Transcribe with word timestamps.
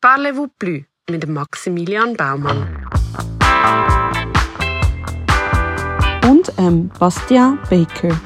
Parlez-vous 0.00 0.46
plus 0.60 0.84
mit 1.10 1.24
dem 1.24 1.32
Maximilian 1.32 2.14
Baumann. 2.14 2.86
Und 6.22 6.52
ähm, 6.56 6.88
Bastian 7.00 7.58
Baker. 7.68 8.16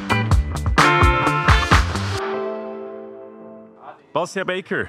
Bastian 4.13 4.47
Baker, 4.47 4.89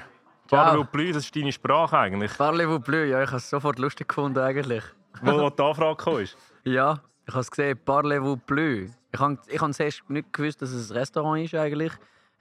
Parlez-vous 0.50 0.84
plus, 0.84 1.14
das 1.14 1.24
ist 1.24 1.34
deine 1.34 1.52
Sprache 1.52 1.96
eigentlich. 1.96 2.36
Parlez-vous 2.36 2.80
plus, 2.80 3.08
ja, 3.08 3.22
ich 3.22 3.28
habe 3.28 3.38
es 3.38 3.48
sofort 3.48 3.78
lustig 3.78 4.08
gefunden 4.08 4.40
eigentlich. 4.40 4.84
Wo, 5.22 5.32
wo 5.40 5.48
die 5.48 5.62
Anfrage 5.62 5.96
kam. 5.96 6.18
Ja, 6.64 7.00
ich 7.26 7.32
habe 7.32 7.40
es 7.40 7.50
gesehen, 7.50 7.78
Parlez-vous 7.82 8.36
plus. 8.44 8.90
Ich 9.10 9.20
habe 9.20 9.38
ich 9.48 9.58
hab 9.58 9.72
zuerst 9.72 10.02
nicht 10.10 10.30
gewusst, 10.34 10.60
dass 10.60 10.70
es 10.70 10.90
ein 10.90 10.98
Restaurant 10.98 11.42
ist 11.42 11.54
eigentlich. 11.54 11.92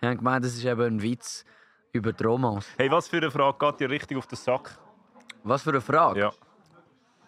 Ich 0.01 0.05
habe 0.05 0.17
gemeint, 0.17 0.43
das 0.43 0.55
ist 0.55 0.65
eben 0.65 0.81
ein 0.81 1.01
Witz 1.01 1.45
über 1.93 2.11
die 2.11 2.23
Romance. 2.23 2.67
Hey, 2.77 2.91
was 2.91 3.07
für 3.07 3.17
eine 3.17 3.31
Frage 3.31 3.57
geht 3.59 3.79
dir 3.79 3.89
richtig 3.89 4.17
auf 4.17 4.27
den 4.27 4.35
Sack? 4.35 4.77
Was 5.43 5.61
für 5.61 5.69
eine 5.69 5.81
Frage? 5.81 6.19
Ja. 6.19 6.31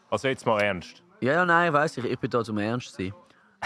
Also 0.09 0.27
jetzt 0.27 0.45
mal 0.45 0.59
ernst. 0.61 1.03
Ja, 1.21 1.33
ja 1.33 1.45
nein, 1.45 1.67
ich 1.67 1.73
weiß, 1.73 1.97
ich, 1.97 2.05
ich 2.05 2.19
bin 2.19 2.29
da 2.29 2.43
zum 2.43 2.57
Ernst 2.57 2.93
sein. 2.93 3.13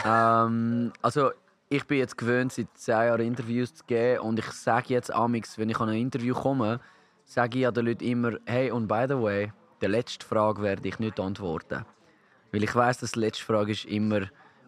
ähm, 0.05 0.91
also 1.02 1.31
ich 1.70 1.85
bin 1.85 1.99
jetzt 1.99 2.17
gewöhnt, 2.17 2.52
seit 2.52 2.67
zehn 2.76 2.93
Jahren 2.93 3.21
Interviews 3.21 3.73
zu 3.73 3.84
geben 3.85 4.21
und 4.21 4.40
ich 4.40 4.45
sage 4.52 4.93
jetzt 4.93 5.13
amix, 5.13 5.57
wenn 5.57 5.70
ich 5.70 5.80
an 5.80 5.90
ein 5.90 5.98
Interview 5.98 6.35
komme, 6.35 6.80
sage 7.26 7.59
ich 7.59 7.68
an 7.68 7.73
den 7.73 7.85
Leuten 7.85 8.04
immer, 8.04 8.34
hey 8.45 8.71
und 8.71 8.88
by 8.88 9.05
the 9.07 9.21
way, 9.21 9.54
die 9.81 9.85
letzte 9.85 10.26
Frage 10.26 10.62
werde 10.62 10.88
ich 10.88 10.99
nicht 10.99 11.20
antworten, 11.20 11.85
weil 12.52 12.63
ich 12.63 12.76
weiß, 12.76 12.99
dass 12.99 13.12
die 13.12 13.20
letzte 13.20 13.45
Frage 13.45 13.71
ist 13.71 13.85
immer 13.85 14.21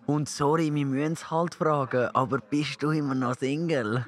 und 0.06 0.30
sorry, 0.30 0.74
wir 0.74 0.86
müssen 0.86 1.14
es 1.14 1.30
halt 1.32 1.56
fragen, 1.56 2.10
aber 2.14 2.38
bist 2.38 2.82
du 2.84 2.92
immer 2.92 3.16
noch 3.16 3.36
Single? 3.36 4.06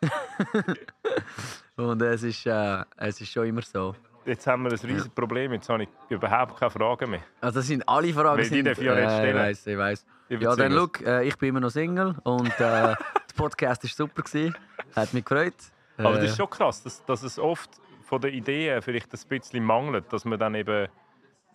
und 1.76 2.02
es 2.02 2.22
ist, 2.22 2.46
äh, 2.46 2.84
es 2.96 3.20
ist 3.20 3.30
schon 3.30 3.46
immer 3.46 3.62
so. 3.62 3.94
Jetzt 4.24 4.46
haben 4.46 4.64
wir 4.64 4.72
ein 4.72 4.78
riesiges 4.78 5.08
Problem. 5.08 5.52
Jetzt 5.52 5.68
habe 5.68 5.84
ich 5.84 5.88
überhaupt 6.08 6.58
keine 6.58 6.70
Fragen 6.70 7.10
mehr. 7.10 7.20
Also 7.40 7.60
das 7.60 7.68
sind 7.68 7.88
alle 7.88 8.12
Fragen. 8.12 8.38
Weil 8.38 8.48
die 8.48 8.54
sind, 8.56 8.64
darf 8.66 8.78
ich 8.78 8.84
ja 8.84 8.94
nicht 8.94 9.04
äh, 9.04 9.16
stellen. 9.18 9.36
Ich 9.36 9.42
weiß, 9.42 9.66
ich 9.68 9.78
weiß. 9.78 10.06
Ja, 10.40 10.56
dann 10.56 10.72
look, 10.72 11.00
äh, 11.02 11.22
ich 11.24 11.36
bin 11.38 11.50
immer 11.50 11.60
noch 11.60 11.70
Single 11.70 12.16
und 12.24 12.48
äh, 12.48 12.58
der 12.58 12.96
Podcast 13.36 13.84
war 13.84 13.90
super. 13.90 14.22
Gewesen. 14.22 14.56
Hat 14.96 15.14
mich 15.14 15.24
gefreut. 15.24 15.54
Aber 15.98 16.14
das 16.14 16.24
Äh, 16.24 16.26
ist 16.26 16.36
schon 16.36 16.50
krass, 16.50 16.82
dass, 16.82 17.04
dass 17.04 17.22
es 17.22 17.38
oft 17.38 17.70
von 18.04 18.20
den 18.20 18.34
Ideen 18.34 18.82
vielleicht 18.82 19.12
ein 19.14 19.20
bisschen 19.28 19.64
mangelt, 19.64 20.12
dass 20.12 20.24
man 20.24 20.38
dann 20.40 20.54
eben 20.56 20.88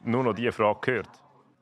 nur 0.03 0.23
noch 0.23 0.33
diese 0.33 0.51
Frage 0.53 0.93
hört. 0.93 1.09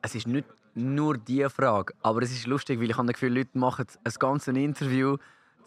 Es 0.04 0.14
ist 0.14 0.28
nicht 0.28 0.46
nur 0.76 1.18
diese 1.18 1.50
Frage, 1.50 1.94
aber 2.04 2.22
es 2.22 2.32
ist 2.32 2.46
lustig, 2.46 2.80
weil 2.80 2.90
ich 2.90 2.96
habe 2.98 3.08
das 3.08 3.14
Gefühl, 3.14 3.36
Leute 3.36 3.58
machen 3.58 3.86
ein 4.04 4.14
ganzes 4.20 4.56
Interview, 4.56 5.18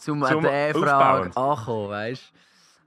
um 0.06 0.22
an 0.22 0.32
Zum 0.32 0.42
diese 0.42 0.74
Frage 0.78 1.36
anzukommen, 1.36 1.90
weißt? 1.90 2.32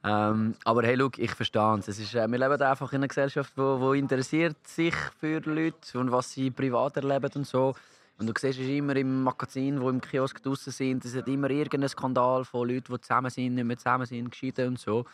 Ähm, 0.05 0.53
aber 0.63 0.83
hey, 0.83 0.95
look, 0.95 1.17
ich 1.17 1.31
verstehe 1.31 1.79
es. 1.79 1.87
ist, 1.87 2.13
äh, 2.13 2.27
wir 2.27 2.37
leben 2.37 2.61
einfach 2.61 2.91
in 2.93 2.97
einer 2.97 3.07
Gesellschaft, 3.07 3.53
die 3.55 3.61
wo, 3.61 3.79
wo 3.79 3.93
interessiert 3.93 4.55
sich 4.67 4.93
für 5.19 5.39
Leute 5.39 5.99
und 5.99 6.11
was 6.11 6.31
sie 6.31 6.51
privat 6.51 6.97
erleben 6.97 7.31
und 7.33 7.47
so. 7.47 7.73
Und 8.19 8.27
du 8.27 8.33
siehst 8.37 8.59
es 8.59 8.67
immer 8.67 8.95
im 8.95 9.23
Magazin, 9.23 9.81
wo 9.81 9.89
im 9.89 9.99
Kiosk 9.99 10.41
draußen 10.43 10.71
sind, 10.71 11.03
es 11.03 11.15
hat 11.15 11.27
immer 11.27 11.49
irgendeinen 11.49 11.89
Skandal 11.89 12.45
von 12.45 12.69
Leuten, 12.69 12.93
die 12.93 13.01
zusammen 13.01 13.31
sind, 13.31 13.55
nicht 13.55 13.65
mehr 13.65 13.77
zusammen 13.77 14.05
sind, 14.05 14.29
geschieden 14.29 14.69
und 14.69 14.79
so. 14.79 15.05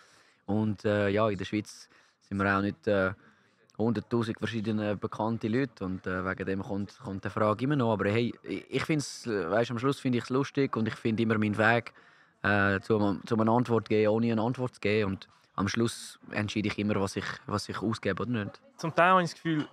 Und 0.45 0.83
äh, 0.83 1.07
ja, 1.09 1.29
in 1.29 1.37
der 1.37 1.45
Schweiz 1.45 1.87
sind 2.19 2.37
wir 2.37 2.55
auch 2.55 2.61
nicht 2.61 2.85
äh, 2.87 3.13
100'000 3.77 4.37
verschiedene 4.37 4.97
bekannte 4.97 5.47
Leute 5.47 5.85
und 5.85 6.05
äh, 6.05 6.25
wegen 6.25 6.45
dem 6.45 6.61
kommt, 6.61 6.99
kommt 6.99 7.23
die 7.23 7.29
Frage 7.29 7.63
immer 7.63 7.77
noch. 7.77 7.93
Aber 7.93 8.09
hey, 8.09 8.33
ich 8.43 8.83
finde 8.83 8.99
es, 8.99 9.25
weißt, 9.25 9.71
am 9.71 9.79
Schluss 9.79 9.99
finde 9.99 10.17
ich 10.17 10.25
es 10.25 10.29
lustig 10.29 10.75
und 10.75 10.87
ich 10.87 10.95
finde 10.95 11.23
immer 11.23 11.37
meinen 11.37 11.57
Weg, 11.57 11.93
äh, 12.43 12.79
zu, 12.79 13.19
zu 13.25 13.39
einer 13.39 13.51
Antwort 13.51 13.89
geben, 13.89 14.11
ohne 14.11 14.31
eine 14.31 14.41
Antwort 14.41 14.75
zu 14.75 14.81
geben. 14.81 15.11
Und 15.11 15.27
am 15.55 15.67
Schluss 15.67 16.19
entscheide 16.31 16.67
ich 16.67 16.77
immer, 16.79 16.95
was 16.95 17.15
ich, 17.15 17.25
was 17.45 17.69
ich 17.69 17.81
ausgebe 17.81 18.23
oder 18.23 18.31
nicht. 18.31 18.61
Zum 18.77 18.93
Teil 18.95 19.11
habe 19.11 19.23
ich 19.23 19.29
das 19.29 19.35
Gefühl, 19.35 19.67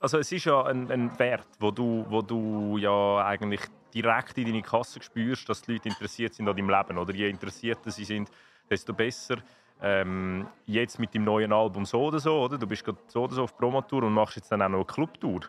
also 0.00 0.18
es 0.18 0.30
ist 0.32 0.44
ja 0.44 0.62
ein, 0.64 0.90
ein 0.90 1.18
Wert, 1.18 1.48
wo 1.58 1.70
du, 1.70 2.04
wo 2.08 2.20
du 2.20 2.76
ja 2.78 3.24
eigentlich 3.24 3.62
direkt 3.94 4.36
in 4.36 4.46
deine 4.46 4.62
Kasse 4.62 5.02
spürst, 5.02 5.48
dass 5.48 5.62
die 5.62 5.72
Leute 5.72 5.88
interessiert 5.88 6.34
sind 6.34 6.48
an 6.48 6.56
deinem 6.56 6.68
Leben. 6.68 6.98
Oder 6.98 7.14
je 7.14 7.28
interessierter 7.30 7.90
sie 7.90 8.04
sind, 8.04 8.30
desto 8.68 8.92
besser. 8.92 9.36
Ähm, 9.80 10.46
jetzt 10.66 10.98
mit 10.98 11.14
dem 11.14 11.24
neuen 11.24 11.52
Album 11.52 11.84
so 11.84 12.04
oder 12.04 12.18
so, 12.18 12.42
oder? 12.42 12.58
Du 12.58 12.66
bist 12.66 12.84
gerade 12.84 12.98
so 13.06 13.24
oder 13.24 13.34
so 13.34 13.42
auf 13.44 13.56
Promotour 13.56 14.02
und 14.04 14.12
machst 14.12 14.36
jetzt 14.36 14.50
dann 14.52 14.62
auch 14.62 14.68
noch 14.68 14.78
eine 14.78 14.86
Clubtour. 14.86 15.40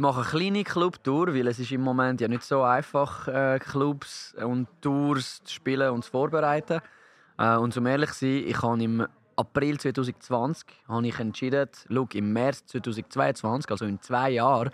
Mache 0.00 0.20
eine 0.20 0.30
kleine 0.30 0.64
Clubtour, 0.64 1.34
weil 1.34 1.46
es 1.48 1.58
ist 1.58 1.72
im 1.72 1.82
Moment 1.82 2.20
ja 2.20 2.28
nicht 2.28 2.42
so 2.42 2.62
einfach, 2.62 3.28
äh, 3.28 3.58
Clubs 3.58 4.34
und 4.42 4.66
Tours 4.80 5.42
zu 5.44 5.54
spielen 5.54 5.90
und 5.90 6.04
zu 6.04 6.10
vorbereiten. 6.10 6.80
Äh, 7.38 7.56
und 7.56 7.74
zum 7.74 7.86
ehrlich 7.86 8.10
zu 8.12 8.26
sein, 8.26 8.44
ich 8.46 8.62
habe 8.62 8.82
im 8.82 9.06
April 9.36 9.78
2020 9.78 10.66
habe 10.88 11.06
ich 11.06 11.18
entschieden, 11.18 11.68
look, 11.88 12.14
im 12.14 12.32
März 12.32 12.66
2022, 12.66 13.70
also 13.70 13.84
in 13.84 14.00
zwei 14.00 14.30
Jahren, 14.30 14.70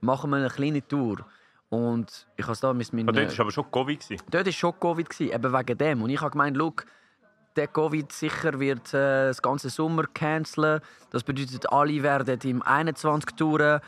machen 0.00 0.30
wir 0.30 0.36
eine 0.36 0.48
kleine 0.48 0.86
Tour. 0.86 1.24
Und 1.70 2.26
ich 2.36 2.44
habe 2.44 2.52
es 2.52 2.60
da 2.60 2.72
mit 2.72 2.92
meinen... 2.92 3.08
Aber 3.08 3.20
dort 3.20 3.36
war 3.36 3.44
aber 3.44 3.52
schon 3.52 3.70
Covid. 3.70 4.00
gewesen. 4.00 4.22
Dort 4.30 4.46
war 4.46 4.52
schon 4.52 4.80
Covid, 4.80 5.10
gewesen, 5.10 5.34
eben 5.34 5.52
wegen 5.52 5.78
dem. 5.78 6.02
Und 6.02 6.10
ich 6.10 6.20
habe 6.20 6.30
gemeint, 6.30 6.56
look, 6.56 6.86
der 7.56 7.66
Covid 7.66 8.10
sicher 8.10 8.58
wird 8.58 8.94
äh, 8.94 9.26
das 9.28 9.42
ganze 9.42 9.68
Sommer 9.68 10.04
canceln. 10.14 10.80
Das 11.10 11.22
bedeutet, 11.22 11.70
alle 11.70 12.02
werden 12.02 12.38
im 12.44 12.62
21 12.62 13.36
Touren. 13.36 13.80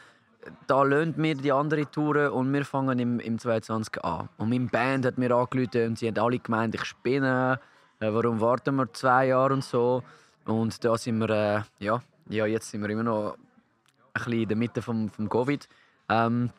Da 0.67 0.83
löhnt 0.83 1.19
mir 1.19 1.34
die 1.34 1.53
andere 1.53 1.91
Touren 1.91 2.31
und 2.33 2.53
wir 2.53 2.65
fangen 2.65 2.99
im, 2.99 3.21
im 3.21 3.39
22 3.39 4.03
an. 4.05 4.28
Und 4.39 4.49
meine 4.49 4.67
Band 4.67 5.05
hat 5.05 5.19
mir 5.19 5.34
angerufen 5.34 5.89
und 5.89 5.99
sie 5.99 6.09
haben 6.09 6.19
alle 6.19 6.39
gemeint, 6.39 6.75
ich 6.75 6.84
spinne. 6.84 7.61
Äh, 8.01 8.12
warum 8.12 8.41
warten 8.41 8.77
wir 8.77 8.91
zwei 8.93 9.27
Jahre 9.29 9.55
und 9.55 9.65
so? 9.65 10.03
Und 10.47 10.83
da 10.84 10.97
sind 10.97 11.19
wir, 11.19 11.29
äh, 11.29 11.62
ja, 11.84 12.03
ja, 12.29 12.47
jetzt 12.47 12.71
sind 12.71 12.81
wir 12.81 12.89
immer 12.89 13.03
noch 13.03 13.37
ein 14.15 14.25
bisschen 14.25 14.43
in 14.43 14.49
der 14.49 14.56
Mitte 14.56 14.83
vom, 14.83 15.11
vom 15.11 15.29
Covid. 15.29 15.69
Ähm, 16.09 16.50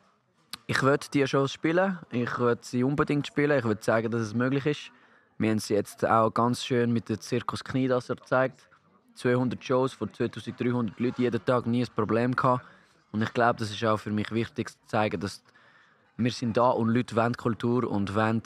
ich 0.66 0.82
würde 0.82 1.06
die 1.12 1.26
Shows 1.26 1.52
spielen. 1.52 1.98
Ich 2.10 2.38
würde 2.38 2.62
sie 2.64 2.84
unbedingt 2.84 3.26
spielen. 3.26 3.58
Ich 3.58 3.64
würde 3.64 3.80
zeigen, 3.80 4.10
dass 4.10 4.22
es 4.22 4.34
möglich 4.34 4.64
ist. 4.66 4.92
Wir 5.38 5.50
haben 5.50 5.58
sie 5.58 5.74
jetzt 5.74 6.06
auch 6.06 6.30
ganz 6.30 6.64
schön 6.64 6.92
mit 6.92 7.08
dem 7.08 7.20
Zirkus 7.20 7.64
Kniedasser 7.64 8.14
gezeigt. 8.14 8.68
200 9.16 9.62
Shows 9.62 9.92
von 9.92 10.12
2300 10.12 10.98
Leuten 11.00 11.22
jeden 11.22 11.44
Tag, 11.44 11.66
nie 11.66 11.82
ein 11.82 11.94
Problem 11.94 12.34
gehabt. 12.34 12.64
Und 13.12 13.22
ich 13.22 13.32
glaube, 13.32 13.58
das 13.58 13.70
ist 13.70 13.84
auch 13.84 13.98
für 13.98 14.10
mich 14.10 14.32
wichtig 14.32 14.70
zu 14.70 14.78
zeigen, 14.86 15.20
dass 15.20 15.42
wir 16.16 16.30
sind 16.30 16.56
da 16.56 16.70
und 16.70 16.88
Leute 16.88 17.16
wollen 17.16 17.36
Kultur 17.36 17.90
und 17.90 18.14
wollen 18.14 18.42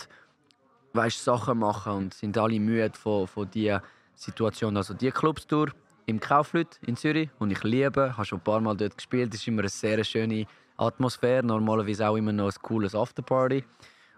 weißt, 0.92 1.22
Sachen 1.22 1.58
machen 1.58 1.92
und 1.92 2.14
sind 2.14 2.36
alle 2.38 2.58
müde 2.58 2.92
von, 2.94 3.26
von 3.26 3.50
dieser 3.50 3.82
Situation. 4.14 4.76
Also 4.76 4.94
die 4.94 5.10
Clubstour 5.10 5.70
im 6.06 6.20
Kaufleut 6.20 6.78
in 6.86 6.96
Zürich, 6.96 7.28
und 7.38 7.50
ich 7.50 7.62
liebe, 7.64 8.16
habe 8.16 8.24
schon 8.24 8.38
ein 8.38 8.44
paar 8.44 8.60
Mal 8.60 8.76
dort 8.76 8.96
gespielt. 8.96 9.34
Es 9.34 9.40
ist 9.40 9.48
immer 9.48 9.62
eine 9.62 9.68
sehr 9.68 10.02
schöne 10.04 10.46
Atmosphäre, 10.76 11.44
normalerweise 11.44 12.08
auch 12.08 12.16
immer 12.16 12.32
noch 12.32 12.46
ein 12.46 12.62
cooles 12.62 12.94
Afterparty. 12.94 13.64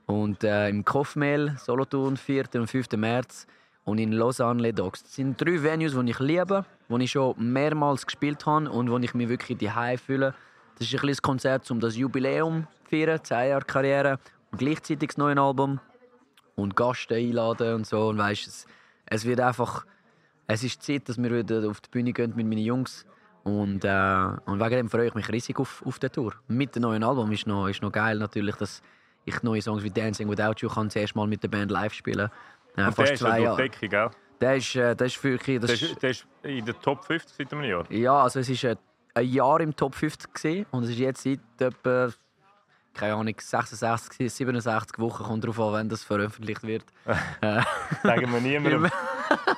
Und 0.06 0.44
äh, 0.44 0.68
im 0.68 0.84
Kofmehl, 0.84 1.56
Solothurn, 1.58 2.16
4. 2.16 2.46
und 2.54 2.68
5. 2.68 2.92
März 2.92 3.46
und 3.88 3.98
in 3.98 4.12
Lausanne, 4.12 4.60
Les 4.60 4.74
Dogs. 4.74 5.02
Das 5.02 5.14
sind 5.14 5.40
drei 5.40 5.62
Venues, 5.62 5.94
die 5.94 6.10
ich 6.10 6.18
liebe, 6.18 6.66
die 6.90 7.04
ich 7.04 7.10
schon 7.10 7.34
mehrmals 7.38 8.04
gespielt 8.04 8.44
habe 8.44 8.70
und 8.70 8.90
wo 8.90 8.98
ich 8.98 9.14
mich 9.14 9.28
wirklich 9.30 9.56
daheim 9.56 9.96
fühle. 9.96 10.34
Das 10.78 10.86
ist 10.86 10.92
ein 10.92 11.00
kleines 11.00 11.22
Konzert, 11.22 11.70
um 11.70 11.80
das 11.80 11.96
Jubiläum 11.96 12.66
zu 12.84 12.90
feiern, 12.90 13.18
10 13.22 13.48
Jahre 13.48 13.64
Karriere 13.64 14.18
und 14.50 14.58
gleichzeitig 14.58 15.08
das 15.08 15.16
neue 15.16 15.40
Album 15.40 15.80
und 16.54 16.76
Gäste 16.76 17.14
einladen 17.14 17.76
und 17.76 17.86
so. 17.86 18.08
Und 18.08 18.18
weißt, 18.18 18.46
es, 18.46 18.66
es 19.06 19.24
wird 19.24 19.40
einfach, 19.40 19.86
es 20.46 20.62
ist 20.62 20.82
Zeit, 20.82 21.08
dass 21.08 21.16
wir 21.16 21.30
wieder 21.30 21.68
auf 21.68 21.80
die 21.80 21.88
Bühne 21.88 22.12
gehen 22.12 22.34
mit 22.36 22.46
meinen 22.46 22.58
Jungs. 22.58 23.06
Und, 23.42 23.86
äh, 23.86 24.28
und 24.44 24.60
wegen 24.60 24.76
dem 24.76 24.90
freue 24.90 25.06
ich 25.08 25.14
mich 25.14 25.30
riesig 25.30 25.58
auf, 25.58 25.82
auf 25.86 25.98
die 25.98 26.10
Tour. 26.10 26.34
Mit 26.46 26.76
dem 26.76 26.82
neuen 26.82 27.02
Album 27.02 27.32
ist 27.32 27.46
noch, 27.46 27.68
ist 27.68 27.80
noch 27.80 27.92
geil 27.92 28.18
natürlich, 28.18 28.56
dass 28.56 28.82
ich 29.24 29.42
neue 29.42 29.62
Songs 29.62 29.82
wie 29.82 29.90
Dancing 29.90 30.28
Without 30.28 30.54
You 30.58 30.68
kann 30.68 30.90
zuerst 30.90 31.16
mal 31.16 31.26
mit 31.26 31.42
der 31.42 31.48
Band 31.48 31.70
live 31.70 31.94
spielen. 31.94 32.26
Äh, 32.26 32.30
Und 32.76 32.84
fast 32.84 32.98
der 32.98 33.12
ist 33.12 33.20
ja 33.20 33.28
zwei 33.28 33.40
Jahre. 33.40 33.68
gell? 33.68 34.10
Der 34.40 34.56
ist, 34.56 34.74
äh, 34.76 34.94
der 34.94 35.06
ist 35.06 35.24
wirklich... 35.24 35.60
Das 35.60 35.78
Der 35.78 35.90
ist, 35.90 36.02
der 36.02 36.10
ist 36.10 36.26
in 36.42 36.64
der 36.64 36.80
Top 36.80 37.04
50 37.04 37.36
seit 37.36 37.52
einem 37.52 37.64
Jahr. 37.64 37.90
ja, 37.92 38.22
also 38.22 38.38
es 38.40 38.62
war 38.64 38.76
ein 39.14 39.26
Jahr 39.28 39.60
im 39.60 39.74
Top 39.74 39.94
50 39.94 40.32
gewesen, 40.32 40.66
und 40.70 40.84
es 40.84 40.90
ist 40.90 40.98
jetzt 40.98 41.22
seit 41.24 41.40
etwa, 41.58 42.08
keine 42.94 43.14
Ahnung, 43.14 43.34
66, 43.36 44.32
67 44.32 44.98
Wochen, 45.00 45.24
kommt 45.24 45.42
darauf 45.44 45.58
an, 45.60 45.72
wenn 45.74 45.88
das 45.88 46.04
veröffentlicht 46.04 46.62
wird. 46.62 46.84
äh, 47.40 47.62
Sagen 48.04 48.32
wir 48.32 48.40
niemandem. 48.40 48.88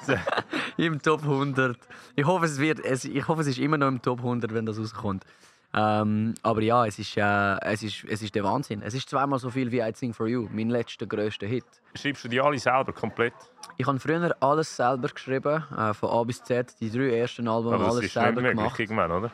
Im 0.78 1.00
Top 1.02 1.22
100. 1.22 1.76
Ich 2.16 2.24
hoffe, 2.24 2.46
es 2.46 2.58
wird, 2.58 2.80
es, 2.80 3.04
ich 3.04 3.28
hoffe, 3.28 3.42
es 3.42 3.48
ist 3.48 3.58
immer 3.58 3.76
noch 3.76 3.88
im 3.88 4.00
Top 4.00 4.18
100, 4.20 4.52
wenn 4.54 4.64
das 4.64 4.78
rauskommt. 4.78 5.24
Ähm, 5.72 6.34
aber 6.42 6.62
ja, 6.62 6.84
es 6.84 6.98
ist, 6.98 7.16
äh, 7.16 7.56
es, 7.60 7.82
ist, 7.82 8.04
es 8.08 8.22
ist 8.22 8.34
der 8.34 8.42
Wahnsinn. 8.42 8.82
Es 8.82 8.94
ist 8.94 9.08
zweimal 9.08 9.38
so 9.38 9.50
viel 9.50 9.70
wie 9.70 9.80
I 9.80 9.92
Sing 9.94 10.12
For 10.12 10.26
You, 10.26 10.48
mein 10.50 10.68
letzter 10.68 11.06
grösster 11.06 11.46
Hit. 11.46 11.64
Schreibst 11.94 12.24
du 12.24 12.28
die 12.28 12.40
alle 12.40 12.58
selber 12.58 12.92
komplett? 12.92 13.34
Ich 13.76 13.86
habe 13.86 14.00
früher 14.00 14.36
alles 14.40 14.76
selber 14.76 15.08
geschrieben, 15.08 15.62
äh, 15.76 15.94
von 15.94 16.10
A 16.10 16.24
bis 16.24 16.42
Z, 16.42 16.74
die 16.80 16.90
drei 16.90 17.18
ersten 17.18 17.46
Alben 17.46 17.68
Aber 17.72 17.84
das 17.84 17.92
alles 17.94 18.06
ist 18.06 18.14
selber 18.14 18.40
möglich 18.40 18.56
gemacht. 18.56 18.80
irgendwann, 18.80 19.12
oder? 19.12 19.30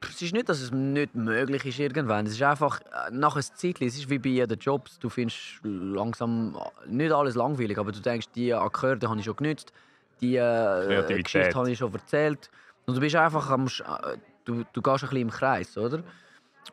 Es 0.00 0.22
ist 0.22 0.32
nicht, 0.32 0.48
dass 0.48 0.60
es 0.60 0.70
nicht 0.70 1.14
möglich 1.14 1.64
ist 1.66 1.78
irgendwann. 1.78 2.26
Es 2.26 2.32
ist 2.32 2.42
einfach 2.42 2.80
äh, 2.80 3.10
nach 3.12 3.34
einer 3.34 3.42
Zeit, 3.42 3.80
es 3.80 3.96
ist 3.96 4.10
wie 4.10 4.18
bei 4.18 4.30
jedem 4.30 4.58
Job. 4.58 4.88
Du 5.00 5.08
findest 5.08 5.60
langsam 5.62 6.56
nicht 6.86 7.12
alles 7.12 7.36
langweilig, 7.36 7.78
aber 7.78 7.92
du 7.92 8.00
denkst, 8.00 8.28
die 8.34 8.52
Akkorde 8.52 9.08
habe 9.08 9.18
ich 9.18 9.24
schon 9.24 9.36
genützt, 9.36 9.72
die 10.20 10.36
äh. 10.36 11.22
Geschichte 11.22 11.54
habe 11.54 11.70
ich 11.70 11.78
schon 11.78 11.92
erzählt. 11.92 12.50
Und 12.86 12.96
du 12.96 13.00
bist 13.00 13.16
einfach 13.16 13.50
am, 13.50 13.66
äh, 13.66 14.16
du, 14.48 14.64
du 14.72 14.82
gehst 14.82 15.04
ein 15.04 15.10
bisschen 15.10 15.16
im 15.16 15.30
Kreis, 15.30 15.76
oder? 15.76 16.02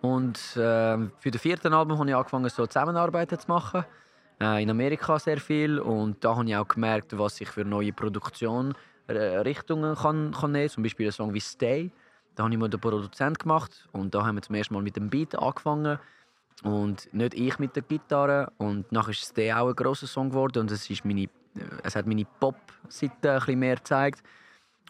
Und 0.02 0.38
äh, 0.56 0.98
für 1.20 1.32
den 1.32 1.40
vierten 1.40 1.74
Album 1.74 2.00
habe 2.00 2.10
ich 2.10 2.16
angefangen, 2.16 2.50
so 2.50 2.66
Zusammenarbeiten 2.66 3.40
zu 3.40 3.48
machen. 3.48 3.86
Äh, 4.42 4.64
in 4.64 4.70
Amerika 4.70 5.20
sehr 5.20 5.38
viel. 5.38 5.80
Und 5.80 6.24
da 6.24 6.36
habe 6.36 6.48
ich 6.48 6.56
auch 6.56 6.68
gemerkt, 6.68 7.18
was 7.18 7.40
ich 7.42 7.50
für 7.50 7.64
neue 7.64 7.94
Produktion 7.94 8.74
äh, 9.08 9.54
kann, 9.54 9.96
kann 10.32 10.52
nehmen 10.52 10.70
Zum 10.70 10.84
Beispiel 10.84 11.08
ein 11.08 11.12
Song 11.12 11.34
wie 11.34 11.40
Stay. 11.40 11.92
Da 12.36 12.44
habe 12.44 12.54
ich 12.54 12.60
mal 12.60 12.70
den 12.70 12.80
Produzent 12.80 13.40
gemacht. 13.40 13.88
Und 13.94 14.14
da 14.14 14.26
haben 14.26 14.36
wir 14.36 14.42
zum 14.42 14.56
ersten 14.56 14.74
Mal 14.74 14.84
mit 14.84 14.96
dem 14.96 15.10
Beat 15.10 15.38
angefangen. 15.38 16.00
Und 16.64 17.14
nicht 17.14 17.34
ich 17.34 17.60
mit 17.60 17.76
der 17.76 17.84
Gitarre. 17.84 18.52
Und 18.58 18.92
nachher 18.92 19.12
ist 19.12 19.24
Stay 19.24 19.54
auch 19.54 19.70
ein 19.70 19.76
grosser 19.76 20.08
Song 20.08 20.30
geworden. 20.30 20.60
Und 20.60 20.72
es, 20.72 20.90
ist 20.90 21.06
meine, 21.06 21.24
äh, 21.24 21.30
es 21.84 21.96
hat 21.96 22.06
meine 22.06 22.26
Pop-Seite 22.40 23.32
ein 23.32 23.40
bisschen 23.40 23.60
mehr 23.60 23.76
gezeigt. 23.76 24.22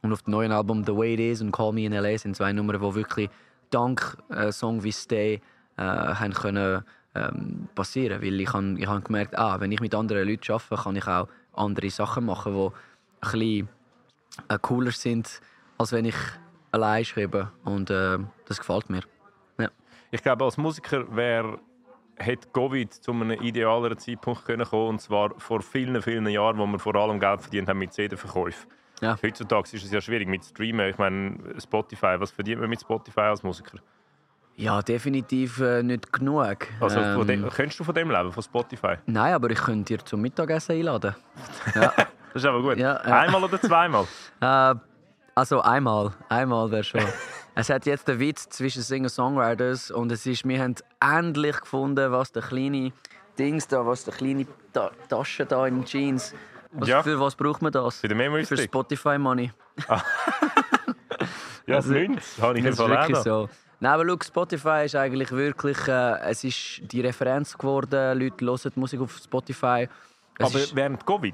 Und 0.05 0.13
auf 0.13 0.21
dem 0.21 0.31
neuen 0.31 0.51
Album 0.51 0.83
The 0.83 0.95
Way 0.95 1.15
It 1.15 1.19
Is 1.19 1.41
und 1.41 1.51
Call 1.51 1.73
Me 1.73 1.85
in 1.85 1.91
LA 1.91 2.15
sind 2.19 2.35
zwei 2.35 2.53
Nummern, 2.53 2.79
die 2.79 2.93
wirklich 2.95 3.27
dank 3.71 4.15
äh, 4.29 4.51
Song 4.51 4.83
wie 4.83 4.91
Stay 4.91 5.41
äh, 5.77 5.81
haben 5.81 6.31
können 6.31 6.83
ähm, 7.15 7.67
passieren. 7.73 8.21
Weil 8.21 8.39
ich 8.39 8.53
habe 8.53 8.75
ich 8.77 8.85
hab 8.85 9.03
gemerkt, 9.03 9.35
ah, 9.35 9.59
wenn 9.59 9.71
ich 9.71 9.79
mit 9.79 9.95
anderen 9.95 10.27
Leuten 10.27 10.51
arbeite, 10.51 10.83
kann 10.83 10.95
ich 10.95 11.07
auch 11.07 11.27
andere 11.53 11.89
Sachen 11.89 12.27
machen, 12.27 12.53
die 12.53 12.67
ein 12.67 13.31
bisschen 13.31 13.69
äh, 14.47 14.59
cooler 14.61 14.91
sind, 14.91 15.41
als 15.79 15.91
wenn 15.91 16.05
ich 16.05 16.15
allein 16.71 17.03
schreibe. 17.03 17.51
Und 17.63 17.89
äh, 17.89 18.19
das 18.45 18.59
gefällt 18.59 18.91
mir. 18.91 19.01
Ich 20.11 20.21
glaube, 20.21 20.45
als 20.45 20.57
Musiker 20.57 21.13
wäre 21.15 21.59
hätte 22.17 22.47
Covid 22.53 22.93
zu 22.93 23.11
einem 23.11 23.31
idealeren 23.31 23.97
Zeitpunkt 23.97 24.45
können 24.45 24.65
kommen 24.65 24.89
und 24.89 25.01
zwar 25.01 25.31
vor 25.39 25.63
vielen, 25.63 25.99
vielen 26.01 26.27
Jahren, 26.27 26.59
wo 26.59 26.67
wir 26.67 26.77
vor 26.77 26.95
allem 26.95 27.19
Geld 27.19 27.41
verdient 27.41 27.67
haben 27.67 27.79
mit 27.79 27.91
CD-Verkäufen. 27.91 28.69
Ja. 29.01 29.17
Heutzutage 29.21 29.75
ist 29.75 29.83
es 29.85 29.91
ja 29.91 30.01
schwierig 30.01 30.27
mit 30.27 30.45
Streamen. 30.45 30.89
Ich 30.89 30.97
meine, 30.97 31.37
Spotify, 31.61 32.15
was 32.17 32.31
verdient 32.31 32.61
man 32.61 32.69
mit 32.69 32.81
Spotify 32.81 33.21
als 33.21 33.43
Musiker? 33.43 33.77
Ja, 34.57 34.81
definitiv 34.81 35.59
äh, 35.59 35.83
nicht 35.83 36.13
genug. 36.13 36.67
Also, 36.79 36.99
Ähm, 36.99 37.27
dem, 37.27 37.49
könntest 37.49 37.79
du 37.79 37.83
von 37.83 37.93
dem 37.93 38.09
leben, 38.09 38.31
von 38.31 38.41
Spotify? 38.41 38.95
Nein, 39.05 39.33
aber 39.33 39.49
ich 39.49 39.59
könnte 39.59 39.97
dir 39.97 40.05
zum 40.05 40.21
Mittagessen 40.21 40.73
einladen. 40.73 41.15
Das 42.33 42.43
ist 42.43 42.49
aber 42.49 42.61
gut. 42.61 42.77
Ja, 42.77 43.01
ja. 43.07 43.19
Einmal 43.21 43.43
oder 43.45 43.61
zweimal? 43.61 44.05
Äh, 44.41 44.75
also 45.35 45.61
einmal, 45.61 46.11
einmal 46.27 46.69
wäre 46.69 46.83
schon. 46.83 47.01
es 47.55 47.69
hat 47.69 47.85
jetzt 47.85 48.09
einen 48.09 48.19
Witz 48.19 48.49
zwischen 48.49 48.81
Singer-Songwriters 48.81 49.89
und 49.91 50.11
es 50.11 50.25
ist, 50.25 50.45
wir 50.45 50.61
haben 50.61 50.75
endlich 50.99 51.59
gefunden, 51.61 52.11
was 52.11 52.33
der 52.33 52.41
kleine 52.43 52.91
Dings 53.39 53.67
da, 53.69 53.85
was 53.85 54.03
der 54.03 54.13
kleine 54.13 54.45
Ta 54.73 54.91
Tasche 55.07 55.45
da 55.45 55.65
in 55.65 55.85
Jeans. 55.85 56.33
Was, 56.77 56.87
Ja. 56.89 57.03
Für 57.03 57.19
was 57.19 57.35
braucht 57.35 57.61
man 57.61 57.71
das? 57.71 57.99
Für 57.99 58.07
den 58.07 58.17
Memory 58.17 58.45
Für? 58.45 58.57
Spotify 58.57 59.17
Money. 59.17 59.51
Ja, 61.67 61.77
Also, 61.77 61.93
das 61.93 61.99
Münz. 62.07 62.37
Habe 62.39 62.57
ich 62.59 62.63
Das 62.65 62.79
ist 62.79 62.87
wirklich 62.87 63.17
so. 63.17 63.49
Nein, 63.79 63.91
aber 63.93 64.05
schau, 64.07 64.17
Spotify 64.23 64.83
ist 64.85 64.95
eigentlich 64.95 65.31
wirklich, 65.31 65.87
äh, 65.87 66.19
es 66.29 66.43
ist 66.43 66.81
die 66.91 67.01
Referenz 67.01 67.57
geworden. 67.57 68.19
Leute 68.19 68.45
hören 68.45 68.71
die 68.75 68.79
Musik 68.79 69.01
auf 69.01 69.17
Spotify. 69.17 69.87
Es 70.37 70.45
Aber 70.49 70.59
ist, 70.59 70.75
während 70.75 71.05
Covid 71.05 71.33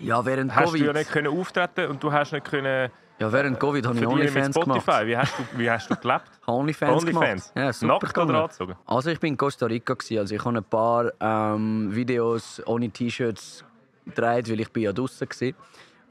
ja, 0.00 0.24
während 0.24 0.54
hast 0.56 0.68
Covid. 0.70 0.80
du 0.80 0.86
ja 0.86 0.92
nicht 0.94 1.10
können 1.10 1.38
auftreten 1.38 1.90
und 1.90 2.02
du 2.02 2.10
hast 2.10 2.32
nicht 2.32 2.44
können 2.46 2.90
ja, 3.18 3.30
während 3.30 3.60
Covid 3.60 3.86
habe 3.86 3.98
ich 4.00 4.06
OnlyFans 4.06 4.54
gemacht. 4.58 4.86
Wie 5.06 5.16
hast 5.16 5.34
du, 5.38 5.58
wie 5.58 5.70
hast 5.70 5.88
du 5.90 5.96
gelebt? 5.96 6.24
OnlyFans 6.46 7.02
OnlyFans? 7.02 7.52
gemacht. 7.52 7.66
Ja, 7.66 7.72
super 7.72 7.92
Nackt 8.06 8.18
oder 8.18 8.42
angezogen? 8.42 8.74
Also 8.86 9.10
ich 9.10 9.20
bin 9.20 9.34
in 9.34 9.36
Costa 9.36 9.66
Rica 9.66 9.94
gewesen. 9.94 10.18
also 10.18 10.34
ich 10.34 10.44
habe 10.44 10.56
ein 10.58 10.64
paar 10.64 11.12
ähm, 11.20 11.94
Videos 11.94 12.60
ohne 12.66 12.88
T-Shirts 12.90 13.64
gedreht, 14.04 14.50
weil 14.50 14.60
ich 14.60 14.70
bin 14.70 14.84
ja 14.84 14.92
draußen 14.92 15.28
war. 15.28 15.52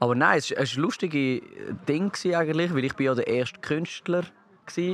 Aber 0.00 0.14
nein, 0.14 0.38
es 0.38 0.50
war 0.50 0.58
ein 0.58 0.68
lustiges 0.76 1.42
Ding 1.88 2.12
eigentlich, 2.34 2.74
weil 2.74 2.84
ich 2.84 2.94
bin 2.94 3.06
ja 3.06 3.14
der 3.14 3.26
erste 3.26 3.60
Künstler 3.60 4.24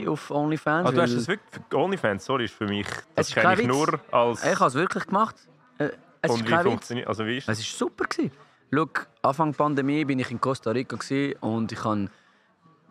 auf 0.06 0.30
OnlyFans. 0.30 0.88
Ah, 0.88 0.92
du 0.92 1.00
hast 1.00 1.14
das 1.14 1.28
wirklich 1.28 1.62
OnlyFans, 1.72 2.24
sorry, 2.24 2.44
ist 2.44 2.54
für 2.54 2.66
mich. 2.66 2.86
Es 2.86 3.04
Das 3.14 3.28
ist 3.28 3.34
kenne 3.34 3.52
ich 3.54 3.58
Witz. 3.60 3.68
nur 3.68 4.00
als. 4.10 4.44
Ich 4.44 4.58
habe 4.58 4.66
es 4.68 4.74
wirklich 4.74 5.06
gemacht. 5.06 5.36
Äh, 5.78 5.90
Es 6.20 6.30
und 6.30 6.40
ist 6.40 6.50
wie 6.50 6.62
funktioniert 6.62 7.06
Also 7.06 7.24
wie 7.26 7.38
ist 7.38 7.48
das? 7.48 7.58
Es 7.60 7.64
war 7.80 7.88
super. 7.88 8.04
Gewesen. 8.04 8.32
Schau, 8.74 8.86
Anfang 9.22 9.52
der 9.52 9.56
Pandemie 9.56 10.04
bin 10.04 10.18
ich 10.18 10.30
in 10.30 10.40
Costa 10.40 10.72
Rica 10.72 10.98
und 11.40 11.72
ich 11.72 11.84
habe 11.84 12.08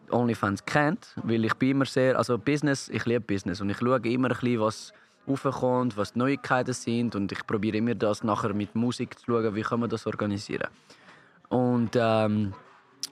OnlyFans 0.10 0.66
kennt, 0.66 1.14
weil 1.24 1.44
ich 1.46 1.54
bin 1.56 1.72
immer 1.72 1.86
sehr, 1.86 2.18
also 2.18 2.38
Business, 2.38 2.90
ich 2.90 3.06
liebe 3.06 3.22
Business 3.22 3.62
und 3.62 3.70
ich 3.70 3.78
schaue 3.78 4.00
immer 4.08 4.30
ein 4.30 4.38
bisschen, 4.40 4.60
was 4.62 4.94
aufkommt, 5.28 5.98
was 5.98 6.14
die 6.14 6.20
Neuigkeiten 6.20 6.74
sind 6.74 7.16
und 7.16 7.32
ich 7.32 7.46
probiere 7.46 7.78
immer 7.78 7.96
das 7.96 8.24
nachher 8.24 8.54
mit 8.54 8.76
Musik 8.76 9.20
zu 9.20 9.26
schauen, 9.26 9.56
wie 9.56 9.62
kann 9.62 9.80
man 9.80 9.90
das 9.90 10.08
organisieren. 10.08 10.70
Und, 11.50 11.92
ähm, 11.96 12.54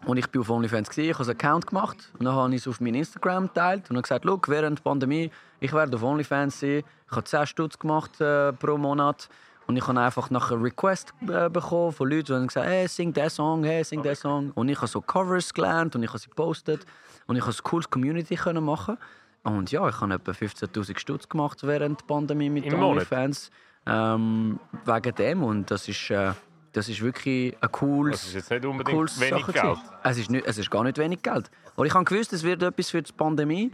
und 0.06 0.18
ich 0.18 0.28
bin 0.28 0.42
auf 0.42 0.50
OnlyFans 0.50 0.90
gewesen, 0.90 1.10
ich 1.10 1.18
habe 1.18 1.30
einen 1.30 1.40
Account 1.40 1.68
gemacht 1.68 2.12
und 2.20 2.26
dann 2.26 2.36
habe 2.36 2.54
ich 2.54 2.62
es 2.62 2.68
auf 2.68 2.82
mein 2.82 2.96
Instagram 2.96 3.48
geteilt 3.48 3.90
und 3.90 3.96
habe 3.96 4.04
gesagt, 4.04 4.26
schau, 4.26 4.40
während 4.48 4.80
der 4.80 4.84
Pandemie, 4.84 5.32
ich 5.60 5.74
werde 5.74 5.96
auf 5.96 6.04
OnlyFans 6.04 6.60
sein, 6.60 6.84
ich 7.10 7.12
habe 7.12 7.24
10 7.24 7.46
Stutz 7.48 7.80
gemacht 7.80 8.20
äh, 8.20 8.54
pro 8.54 8.78
Monat 8.78 9.30
und 9.68 9.78
ich 9.78 9.88
habe 9.88 10.00
einfach 10.00 10.30
nachher 10.30 10.62
Request 10.62 11.14
äh, 11.28 11.50
bekommen 11.50 11.92
von 11.92 12.10
Leuten, 12.10 12.26
die 12.26 12.34
haben 12.34 12.48
gesagt, 12.48 12.68
hey, 12.68 12.88
sing 12.88 13.14
den 13.14 13.30
Song, 13.30 13.64
hey, 13.64 13.84
sing 13.84 14.04
den 14.04 14.16
Song. 14.16 14.52
Und 14.52 14.70
ich 14.70 14.78
habe 14.78 14.88
so 14.88 15.02
Covers 15.02 15.54
gelernt 15.54 15.96
und 15.96 16.04
ich 16.04 16.10
habe 16.10 16.20
sie 16.20 16.30
gepostet 16.30 16.86
und 17.26 17.36
ich 17.36 17.42
habe 17.42 17.52
ein 17.52 17.64
cooles 17.64 17.90
Community 17.90 18.36
können 18.36 18.64
machen. 18.64 18.98
Und 19.46 19.72
ja, 19.72 19.88
ich 19.88 20.02
habe 20.02 20.16
etwa 20.16 20.32
15'000 20.32 20.98
Stutz 21.00 21.30
gemacht 21.30 21.60
während 21.64 22.02
der 22.02 22.06
Pandemie 22.08 22.50
mit? 22.50 22.72
OnlyFans. 22.74 23.52
Ähm, 23.86 24.60
wegen 24.86 25.16
dem 25.16 25.44
und 25.44 25.70
das 25.70 25.88
ist, 25.88 26.10
äh, 26.10 26.32
das 26.74 26.90
ist 26.90 27.02
wirklich 27.02 27.56
ein 27.62 27.72
cooles, 27.72 28.22
Das 28.22 28.28
ist 28.30 28.34
jetzt 28.34 28.50
nicht 28.50 28.66
unbedingt 28.66 28.98
cooles 28.98 29.20
wenig 29.20 29.46
Sache 29.46 29.54
Geld. 29.54 29.78
Es 30.04 30.18
ist, 30.18 30.32
nicht, 30.32 30.48
es 30.48 30.58
ist 30.58 30.72
gar 30.72 30.84
nicht 30.84 30.98
wenig 30.98 31.22
Geld. 31.22 31.52
Aber 31.76 31.86
ich 31.86 31.94
habe 31.94 32.04
gewusst, 32.04 32.34
es 32.34 32.42
wird 32.44 32.64
etwas 32.64 32.90
für 32.90 33.02
die 33.04 33.14
Pandemie. 33.14 33.72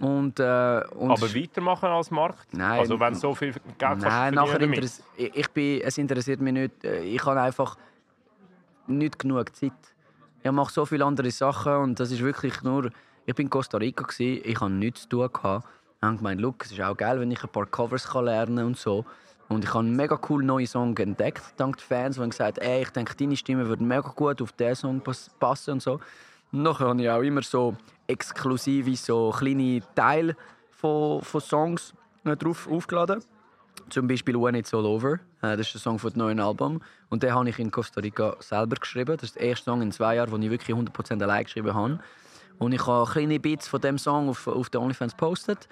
Und, 0.00 0.38
äh, 0.38 0.82
und 0.94 1.10
Aber 1.10 1.34
weitermachen 1.34 1.88
als 1.88 2.12
Markt? 2.12 2.54
Nein. 2.54 2.78
Also 2.78 3.00
wenn 3.00 3.16
so 3.16 3.34
viel 3.34 3.52
Geld 3.52 3.98
Nein, 3.98 4.34
nachher 4.34 4.50
verdienen 4.50 4.72
damit. 4.72 4.76
interess 4.84 5.02
ich, 5.16 5.34
ich 5.34 5.50
bin, 5.50 5.80
es 5.80 5.98
interessiert 5.98 6.40
mich 6.40 6.52
nicht. 6.52 6.84
Äh, 6.84 7.02
Ich 7.02 7.24
habe 7.26 7.40
einfach 7.40 7.76
nicht 8.86 9.18
genug 9.18 9.56
Zeit. 9.56 9.72
Ich 10.44 10.52
mache 10.52 10.72
so 10.72 10.86
viele 10.86 11.04
andere 11.04 11.32
Sachen 11.32 11.72
und 11.78 11.98
das 11.98 12.12
ist 12.12 12.20
wirklich 12.22 12.62
nur. 12.62 12.92
Ich 13.28 13.34
bin 13.34 13.48
in 13.48 13.50
Costa 13.50 13.76
Rica 13.76 14.04
gsi, 14.06 14.40
ich 14.42 14.58
habe 14.58 14.70
nichts 14.72 15.02
zu 15.02 15.08
tun 15.10 15.28
gehabt. 15.30 15.66
Ich 16.00 16.02
habe 16.02 16.16
gemeint, 16.16 16.40
es 16.64 16.72
ist 16.72 16.80
auch 16.80 16.96
geil, 16.96 17.20
wenn 17.20 17.30
ich 17.30 17.42
ein 17.44 17.50
paar 17.50 17.66
Covers 17.66 18.08
kann 18.08 18.24
lernen 18.24 18.64
und 18.64 18.78
so. 18.78 19.04
Und 19.50 19.64
ich 19.64 19.68
habe 19.74 19.80
einen 19.80 19.94
mega 19.94 20.18
cool 20.30 20.42
neue 20.42 20.66
Song 20.66 20.96
entdeckt, 20.96 21.42
dank 21.58 21.76
den 21.76 21.82
Fans, 21.82 22.16
die 22.16 22.22
haben 22.22 22.30
gesagt, 22.30 22.56
ey, 22.56 22.80
ich 22.84 22.88
denke, 22.88 23.14
deine 23.14 23.36
Stimme 23.36 23.68
würde 23.68 23.84
mega 23.84 24.00
gut 24.16 24.40
auf 24.40 24.52
diesen 24.52 24.76
Song 24.76 25.00
pass- 25.02 25.28
passen 25.38 25.72
und 25.72 25.82
so. 25.82 26.00
Und 26.52 26.62
nachher 26.62 26.86
habe 26.88 27.02
ich 27.02 27.10
auch 27.10 27.20
immer 27.20 27.42
so 27.42 27.76
exklusive, 28.06 28.96
so 28.96 29.28
kleine 29.36 29.82
Teile 29.94 30.34
von, 30.70 31.20
von 31.20 31.40
Songs 31.42 31.92
äh, 32.24 32.34
drauf 32.34 32.66
aufgeladen. 32.66 33.22
Zum 33.90 34.08
Beispiel 34.08 34.40
When 34.40 34.54
It's 34.54 34.72
All 34.72 34.86
Over. 34.86 35.16
Äh, 35.42 35.58
Das 35.58 35.66
ist 35.66 35.74
der 35.74 35.80
Song 35.82 35.98
dem 35.98 36.12
neuen 36.14 36.40
Album. 36.40 36.80
Und 37.10 37.22
den 37.22 37.34
habe 37.34 37.46
ich 37.50 37.58
in 37.58 37.70
Costa 37.70 38.00
Rica 38.00 38.36
selber 38.40 38.76
geschrieben. 38.76 39.18
Das 39.18 39.24
ist 39.24 39.34
der 39.36 39.42
erste 39.48 39.64
Song 39.66 39.82
in 39.82 39.92
zwei 39.92 40.14
Jahren, 40.14 40.30
den 40.30 40.42
ich 40.44 40.50
wirklich 40.50 40.74
100% 40.74 41.22
allein 41.22 41.44
geschrieben 41.44 41.74
habe. 41.74 41.98
Und 42.58 42.72
ich 42.72 42.86
habe 42.86 43.10
kleine 43.10 43.38
Bits 43.38 43.68
von 43.68 43.80
dem 43.80 43.98
Song 43.98 44.28
auf, 44.28 44.46
auf 44.48 44.68
den 44.70 44.80
OnlyFans 44.80 45.12
gepostet. 45.12 45.68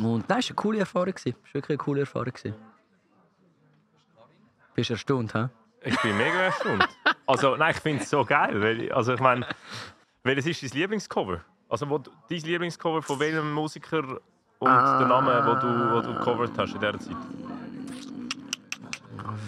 Und 0.00 0.28
nein, 0.28 0.38
es 0.38 0.46
war 0.46 0.50
eine 0.50 0.54
coole 0.56 0.78
Erfahrung. 0.80 1.12
Es 1.16 1.26
war 1.26 1.32
wirklich 1.52 1.68
eine 1.70 1.78
coole 1.78 2.00
Erfahrung. 2.00 2.32
gewesen. 2.32 2.54
Bist 4.74 4.90
du 4.90 4.94
erstaunt, 4.94 5.34
hä? 5.34 5.48
Ich 5.82 5.98
bin 6.00 6.16
mega 6.16 6.42
erstaunt. 6.42 6.88
Also 7.26 7.56
nein, 7.56 7.72
ich 7.74 7.80
finde 7.80 8.02
es 8.02 8.10
so 8.10 8.24
geil. 8.24 8.60
Weil, 8.60 8.92
also 8.92 9.14
ich 9.14 9.20
meine, 9.20 9.46
welches 10.22 10.46
ist 10.46 10.62
dein 10.74 10.80
Lieblingscover? 10.80 11.40
Also 11.68 11.88
wo, 11.88 11.98
du- 11.98 12.10
dein 12.28 12.38
Lieblingscover 12.40 13.02
von 13.02 13.18
welchem 13.20 13.52
Musiker 13.52 14.02
und 14.58 14.68
der 14.68 15.06
Name, 15.06 15.42
wo 15.46 15.54
du, 15.54 15.94
wo 15.94 16.00
du 16.00 16.18
gecovert 16.18 16.52
hast 16.58 16.74
in 16.74 16.80
dieser 16.80 16.98
Zeit? 16.98 17.16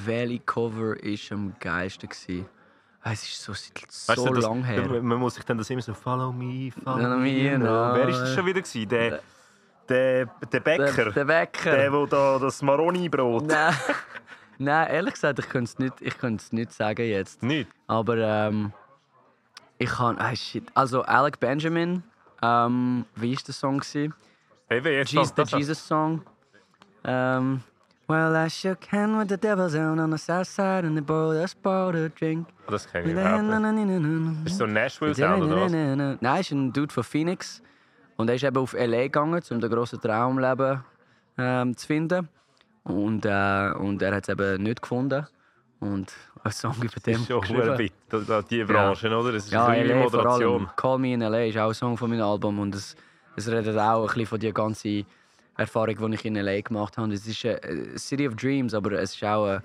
Welche 0.05 0.39
Cover 0.41 0.95
war 0.97 1.37
am 1.37 1.55
geilsten? 1.61 2.09
gewesen? 2.09 2.47
Ah, 3.05 3.13
Es 3.13 3.23
ist 3.25 3.43
so, 3.43 3.53
so 3.53 3.61
Weißt 4.07 4.17
du, 4.27 4.33
das- 4.35 4.45
lang 4.45 4.63
her. 4.65 5.03
Man 5.03 5.19
muss 5.19 5.35
sich 5.35 5.45
dann 5.45 5.59
das 5.59 5.69
immer 5.71 5.83
so 5.83 5.93
Follow 5.93 6.33
me, 6.33 6.71
follow 6.85 7.17
me. 7.17 7.57
know. 7.57 7.59
genau. 7.59 7.95
Wer 7.95 8.09
ist 8.09 8.19
das 8.21 8.35
schon 8.35 8.47
wieder 8.47 8.61
gewesen? 8.63 8.89
Der, 8.89 9.21
der, 9.89 10.27
der 10.53 10.61
Bäcker. 10.61 10.93
Der, 10.93 11.11
der 11.13 11.29
Wecker. 11.29 11.71
Der, 11.73 11.93
wo 11.93 12.07
da 12.07 12.39
das 12.39 12.63
Maroni-Brot. 12.63 13.47
Nein. 13.47 13.75
Nein, 14.59 14.89
ehrlich 14.91 15.15
gesagt, 15.15 15.41
ich 15.41 15.49
könnte 15.49 15.71
es 15.73 15.79
nicht, 15.81 15.95
ich 16.01 16.17
könnte 16.17 16.43
es 16.45 16.53
nicht 16.53 16.73
sagen 16.73 17.05
jetzt. 17.05 17.43
Nicht. 17.43 17.69
Aber 17.89 18.17
ähm, 18.19 18.73
ich 19.79 19.91
kann. 19.91 20.17
Ah, 20.19 20.37
shit. 20.37 20.65
Also 20.75 21.03
Alec 21.03 21.41
Benjamin, 21.41 22.05
ähm, 22.41 23.05
wie 23.17 23.33
ist 23.33 23.49
der 23.49 23.55
Song? 23.55 23.79
gewesen? 23.79 24.15
Eben, 24.71 24.93
jetzt 24.93 25.11
Jesus, 25.11 25.35
das, 25.35 25.51
der 25.51 25.59
Jesus 25.59 25.85
Song. 25.89 26.23
Ähm, 27.03 27.63
well, 28.13 28.37
I 28.37 28.49
shook 28.49 28.85
hand 28.93 29.19
with 29.19 29.29
the 29.31 29.37
devil's 29.37 29.73
down 29.73 29.99
on 29.99 30.11
the 30.11 30.19
south 30.19 30.47
side 30.47 30.85
and 30.85 30.95
they 30.97 31.01
brought 31.03 31.35
us 31.37 31.55
bought 31.55 31.95
a 31.97 32.09
drink. 32.11 32.47
Das 32.69 32.87
kenne 32.87 33.07
ich 33.07 33.13
überhaupt. 33.13 34.47
Ist 34.47 34.59
so 34.59 34.65
ein 34.65 34.73
Nashville-Sound 34.75 35.43
oder 35.45 35.63
was? 35.63 35.73
Nein, 36.21 36.41
ist 36.41 36.51
ein 36.53 36.73
Dude 36.73 36.93
von 36.93 37.03
Phoenix. 37.05 37.63
Und 38.17 38.29
er 38.29 38.35
ist 38.37 38.45
eben 38.45 38.57
auf 38.59 38.75
L.A. 38.75 39.03
gegangen, 39.05 39.43
um 39.51 39.61
den 39.61 39.71
grossen 39.71 40.01
Traumleben 40.01 40.85
ähm, 41.39 41.77
zu 41.77 41.87
finden. 41.87 42.29
Und, 42.85 43.25
äh, 43.25 43.73
und 43.79 44.03
er 44.03 44.15
hat 44.15 44.25
es 44.25 44.29
eben 44.29 44.63
nicht 44.63 44.83
gefunden. 44.83 45.27
und 45.81 46.13
einen 46.45 46.53
Song 46.53 46.75
über 46.77 46.87
Das 46.95 47.03
den 47.05 47.15
ist 47.15 47.27
schon 47.29 47.41
geschrieben. 47.41 47.63
hure 47.63 47.77
bit, 47.77 47.93
die 48.51 48.65
Branche, 48.65 49.09
oder? 49.17 49.35
Es 49.35 49.45
ist 49.47 49.53
Ja, 49.53 49.67
eine 49.67 49.85
LA 49.85 50.09
vor 50.09 50.11
Moderation. 50.23 50.53
allem. 50.67 50.69
Call 50.77 50.99
Me 50.99 51.13
in 51.15 51.21
LA 51.21 51.45
ist 51.47 51.59
auch 51.59 51.69
ein 51.69 51.75
Song 51.75 51.97
von 51.97 52.11
meinem 52.11 52.23
Album 52.23 52.59
und 52.61 52.75
es, 52.75 52.95
es 53.37 53.49
redet 53.49 53.77
auch 53.79 54.03
ein 54.03 54.07
bisschen 54.07 54.27
von 54.27 54.41
der 54.41 54.53
ganzen 54.53 55.05
Erfahrung, 55.57 56.11
die 56.11 56.15
ich 56.15 56.25
in 56.25 56.35
LA 56.35 56.61
gemacht 56.61 56.97
habe. 56.97 57.13
Es 57.13 57.27
ist 57.27 57.45
eine 57.45 57.99
City 57.99 58.27
of 58.29 58.37
Dreams, 58.37 58.75
aber 58.75 58.93
es 58.93 59.15
ist 59.15 59.25
auch 59.25 59.47
eine, 59.47 59.63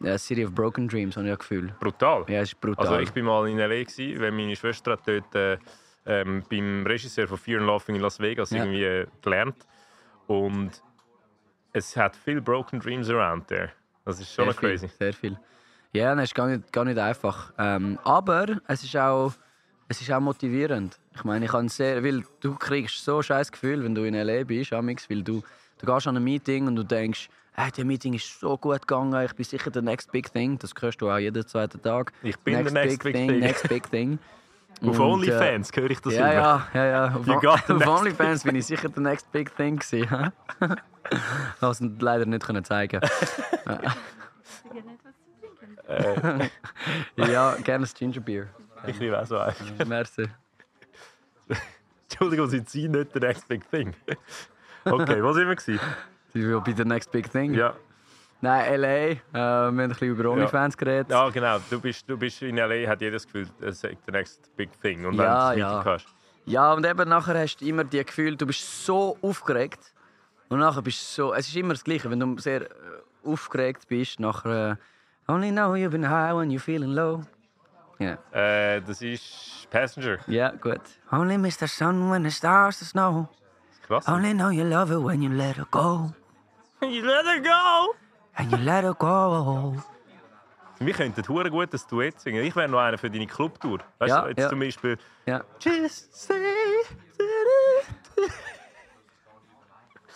eine 0.00 0.18
City 0.18 0.44
of 0.44 0.52
Broken 0.54 0.88
Dreams, 0.88 1.16
habe 1.16 1.26
ich 1.26 1.32
das 1.32 1.40
Gefühl. 1.40 1.74
Brutal. 1.80 2.24
Ja, 2.28 2.40
es 2.40 2.52
ist 2.52 2.60
brutal. 2.60 2.86
Also 2.86 2.98
ich 2.98 3.12
bin 3.12 3.24
mal 3.24 3.48
in 3.48 3.58
L.A., 3.58 3.82
gewesen, 3.84 4.20
weil 4.20 4.32
meine 4.32 4.56
Schwester 4.56 4.92
hat 4.92 5.06
dort 5.06 5.34
äh, 5.34 5.58
ähm, 6.06 6.42
beim 6.48 6.86
Regisseur 6.86 7.26
von 7.28 7.36
Fear 7.36 7.60
and 7.60 7.66
Laughing 7.68 7.96
in 7.96 8.00
Las 8.02 8.18
Vegas 8.20 8.50
Ja. 8.50 8.58
irgendwie 8.64 8.84
äh, 8.84 9.06
gelernt. 9.22 9.66
Und 10.26 10.82
es 11.72 11.96
hat 11.96 12.16
viel 12.16 12.40
Broken 12.40 12.80
Dreams 12.80 13.10
around 13.10 13.48
there. 13.48 13.70
Das 14.04 14.20
ist 14.20 14.32
schon 14.32 14.46
sehr 14.46 14.54
crazy. 14.54 14.88
Viel, 14.88 14.96
sehr 14.98 15.12
viel. 15.12 15.38
Ja, 15.92 16.14
das 16.14 16.24
ist 16.24 16.34
gar 16.34 16.46
nicht, 16.46 16.72
gar 16.72 16.84
nicht 16.84 16.98
einfach. 16.98 17.52
Ähm, 17.58 17.98
aber 18.04 18.60
es 18.66 18.84
ist, 18.84 18.96
auch, 18.96 19.32
es 19.88 20.00
ist 20.00 20.10
auch 20.10 20.20
motivierend. 20.20 20.98
Ich 21.14 21.24
meine, 21.24 21.44
ich 21.44 21.50
kann 21.50 21.68
sehr, 21.68 22.02
weil 22.02 22.24
du 22.40 22.54
kriegst 22.54 23.04
so 23.04 23.18
ein 23.18 23.22
scheiß 23.22 23.52
Gefühl, 23.52 23.84
wenn 23.84 23.94
du 23.94 24.04
in 24.04 24.14
L.A. 24.14 24.44
bist, 24.44 24.72
amix, 24.72 25.08
weil 25.08 25.22
du, 25.22 25.42
du 25.78 25.86
gehst 25.86 26.06
an 26.06 26.16
ein 26.16 26.24
Meeting 26.24 26.66
und 26.66 26.76
du 26.76 26.82
denkst, 26.82 27.28
hey, 27.52 27.70
das 27.74 27.84
Meeting 27.84 28.14
ist 28.14 28.40
so 28.40 28.56
gut 28.56 28.86
gegangen, 28.86 29.24
ich 29.24 29.34
bin 29.34 29.44
sicher 29.44 29.70
der 29.70 29.82
next 29.82 30.10
big 30.12 30.32
thing. 30.32 30.58
Das 30.58 30.72
hörst 30.78 31.00
du 31.00 31.10
auch 31.10 31.18
jeden 31.18 31.46
zweiten 31.46 31.80
Tag. 31.80 32.12
Ich 32.22 32.38
bin 32.38 32.62
der 32.62 32.72
next 32.72 33.02
big 33.02 33.14
thing. 33.14 33.38
Next 33.38 33.68
big 33.68 33.90
thing. 33.90 34.18
Auf 34.84 34.98
äh, 34.98 35.02
OnlyFans 35.02 35.70
höre 35.74 35.90
ich 35.90 36.00
das 36.00 36.12
ja, 36.12 36.32
immer. 36.32 36.68
ja, 36.74 36.84
ja, 36.84 36.86
ja. 36.86 37.06
Auf, 37.16 37.28
auf 37.28 37.68
next- 37.68 37.88
OnlyFans 37.88 38.42
bin 38.42 38.56
ich 38.56 38.66
sicher 38.66 38.88
der 38.88 39.02
next 39.02 39.30
big 39.32 39.54
thing 39.56 39.78
gewesen. 39.78 40.10
hä? 40.10 40.68
Hast 41.60 41.80
du 41.80 41.90
leider 42.00 42.26
nicht 42.26 42.44
können 42.44 42.64
zeigen. 42.64 43.00
Äh, 45.88 46.48
ja, 47.16 47.54
gerne 47.62 47.86
ein 47.86 47.90
Ginger 47.96 48.20
Beer. 48.20 48.48
Ich 48.88 48.98
liebe 48.98 49.20
auch 49.20 49.26
so 49.26 49.38
eins. 49.38 49.56
Merci. 49.86 50.26
Entschuldigung, 52.08 52.48
sind 52.48 52.68
Sie 52.68 52.88
nicht 52.88 53.14
der 53.14 53.20
next 53.22 53.48
big 53.48 53.68
thing? 53.70 53.94
Okay, 54.88 55.20
was 55.20 55.34
sind 55.34 55.48
wir? 55.48 55.56
gewesen? 55.56 55.80
Sie 56.32 56.46
will 56.46 56.60
bei 56.60 56.70
der 56.70 56.84
Next 56.84 57.10
Big 57.10 57.28
Thing. 57.32 57.54
Ja. 57.54 57.74
Nein, 58.40 58.80
LA. 58.80 58.88
Äh, 58.88 59.16
wir 59.32 59.40
haben 59.40 59.80
ein 59.80 59.88
bisschen 59.88 60.08
über 60.10 60.30
OnlyFans 60.30 60.76
geredet. 60.76 61.10
ja, 61.10 61.28
genau. 61.30 61.58
Du 61.68 61.80
bist, 61.80 62.08
du 62.08 62.16
bist 62.16 62.40
in 62.42 62.56
L.A., 62.56 62.88
hat 62.88 63.00
jedes 63.00 63.24
Gefühl, 63.26 63.48
es 63.62 63.82
ist 63.82 63.96
der 64.06 64.12
next 64.12 64.54
big 64.56 64.70
thing. 64.80 65.04
Und 65.04 65.14
Ja, 65.14 65.50
wenn 65.50 65.58
du 65.58 65.64
das 65.82 66.04
ja. 66.04 66.08
Ja, 66.68 66.72
und 66.74 66.86
eben 66.86 67.08
nachher 67.08 67.36
hast 67.36 67.56
du 67.56 67.64
immer 67.66 67.82
die 67.82 68.04
Gefühl, 68.04 68.36
du 68.36 68.46
bist 68.46 68.86
so 68.86 69.18
aufgeregt. 69.22 69.92
Und 70.50 70.60
nachher 70.60 70.82
bist 70.82 71.00
du 71.00 71.22
so. 71.22 71.34
Es 71.34 71.48
ist 71.48 71.56
immer 71.56 71.74
das 71.74 71.82
Gleiche, 71.82 72.08
wenn 72.08 72.20
du 72.20 72.38
sehr 72.38 72.68
aufgeregt 73.24 73.88
bist, 73.88 74.20
nachher. 74.20 74.78
Äh, 75.28 75.32
Only 75.32 75.50
know 75.50 75.72
you've 75.74 75.88
been 75.90 76.08
high 76.08 76.32
when 76.32 76.50
you're 76.50 76.60
feeling 76.60 76.90
low. 76.92 77.22
Ja, 77.98 78.18
Äh, 78.32 78.82
das 78.82 79.00
ist 79.02 79.66
Passenger. 79.70 80.18
ja 80.26 80.50
gut. 80.50 80.80
Only 81.10 81.38
miss 81.38 81.58
the 81.58 81.66
sun 81.66 82.10
when 82.10 82.22
the 82.24 82.30
stars 82.30 82.78
the 82.80 82.84
snow. 82.84 83.28
Krass. 83.86 84.06
Only 84.08 84.32
know 84.34 84.50
you 84.50 84.64
love 84.64 84.92
it 84.92 85.02
when 85.02 85.22
you 85.22 85.30
let 85.30 85.56
her 85.56 85.66
go. 85.70 86.12
You 86.82 87.02
let 87.04 87.24
her 87.24 87.40
go! 87.40 87.94
And 88.34 88.50
you 88.52 88.58
let 88.58 88.84
her 88.84 88.92
go. 88.94 89.74
Wir 90.78 90.92
könnten 90.92 91.26
hure 91.26 91.48
gut 91.50 91.72
ein 91.72 91.80
Duett 91.88 92.20
singen. 92.20 92.44
Ich 92.44 92.54
wäre 92.54 92.68
noch 92.68 92.80
einer 92.80 92.98
für 92.98 93.10
deine 93.10 93.26
Clubtour. 93.26 93.78
Weißt 93.98 94.10
Ja, 94.10 94.22
du, 94.22 94.28
jetzt 94.28 94.40
ja. 94.40 94.48
zum 94.50 94.58
Beispiel. 94.60 94.98
Ja. 95.24 95.42
Just 95.58 96.14
say. 96.14 96.34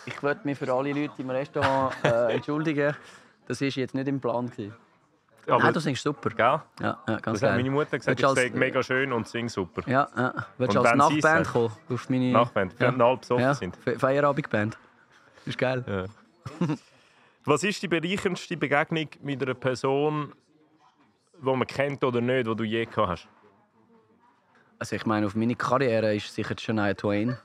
Ich 0.07 0.23
wollte 0.23 0.41
mich 0.47 0.59
für 0.59 0.73
alle 0.73 0.93
Leute 0.93 1.15
im 1.23 1.31
Restaurant 1.31 1.95
äh, 2.05 2.35
entschuldigen. 2.35 2.95
Das 3.47 3.61
war 3.61 3.69
jetzt 3.69 3.95
nicht 3.95 4.09
im 4.09 4.21
Plan. 4.21 4.51
Gewesen. 4.51 4.75
Aber, 5.47 5.59
Nein, 5.65 5.73
du 5.75 5.81
singst 5.81 6.03
super. 6.03 6.31
gell? 6.31 6.39
Ja, 6.47 6.63
ja 6.81 6.99
ganz 7.07 7.25
Das 7.25 7.35
hat 7.35 7.41
geil. 7.41 7.57
meine 7.57 7.71
Mutter 7.71 7.99
gesagt, 7.99 8.19
Willst 8.21 8.39
ich 8.39 8.45
sage 8.45 8.59
mega 8.59 8.83
schön 8.83 9.13
und 9.13 9.27
sing 9.29 9.49
super. 9.49 9.83
Ja, 9.87 10.09
ja. 10.17 10.35
Willst 10.59 10.77
du 10.77 10.81
als 10.81 10.95
Nachband 10.97 11.47
es 11.47 11.53
kommen? 11.53 11.73
Auf 11.89 12.09
meine 12.11 12.31
Nachband, 12.33 12.75
Ja. 12.79 12.89
wenn 12.89 12.99
wir 12.99 13.05
halb 13.07 13.21
besoffen 13.21 13.43
ja. 13.45 13.55
sind. 13.55 13.77
Fe- 13.77 13.99
Feierabendband. 13.99 14.79
Ist 15.47 15.59
geil. 15.59 15.85
Ja. 15.87 16.67
Was 17.45 17.65
ist 17.65 17.83
die 17.83 17.89
bereicherndste 17.89 18.57
Begegnung 18.57 19.09
mit 19.23 19.43
einer 19.43 19.55
Person, 19.55 20.33
die 21.41 21.45
man 21.57 21.67
kennt 21.67 22.05
oder 22.05 22.21
nicht, 22.21 22.47
die 22.47 22.55
du 22.55 22.65
je 22.65 22.85
gehabt 22.85 23.09
hast? 23.09 23.29
Also 24.79 24.97
ich 24.97 25.05
meine, 25.07 25.27
auf 25.27 25.35
meine 25.35 25.55
Karriere 25.57 26.15
ist 26.15 26.33
sicher 26.35 26.55
Shania 26.59 26.95
Twain. 26.95 27.37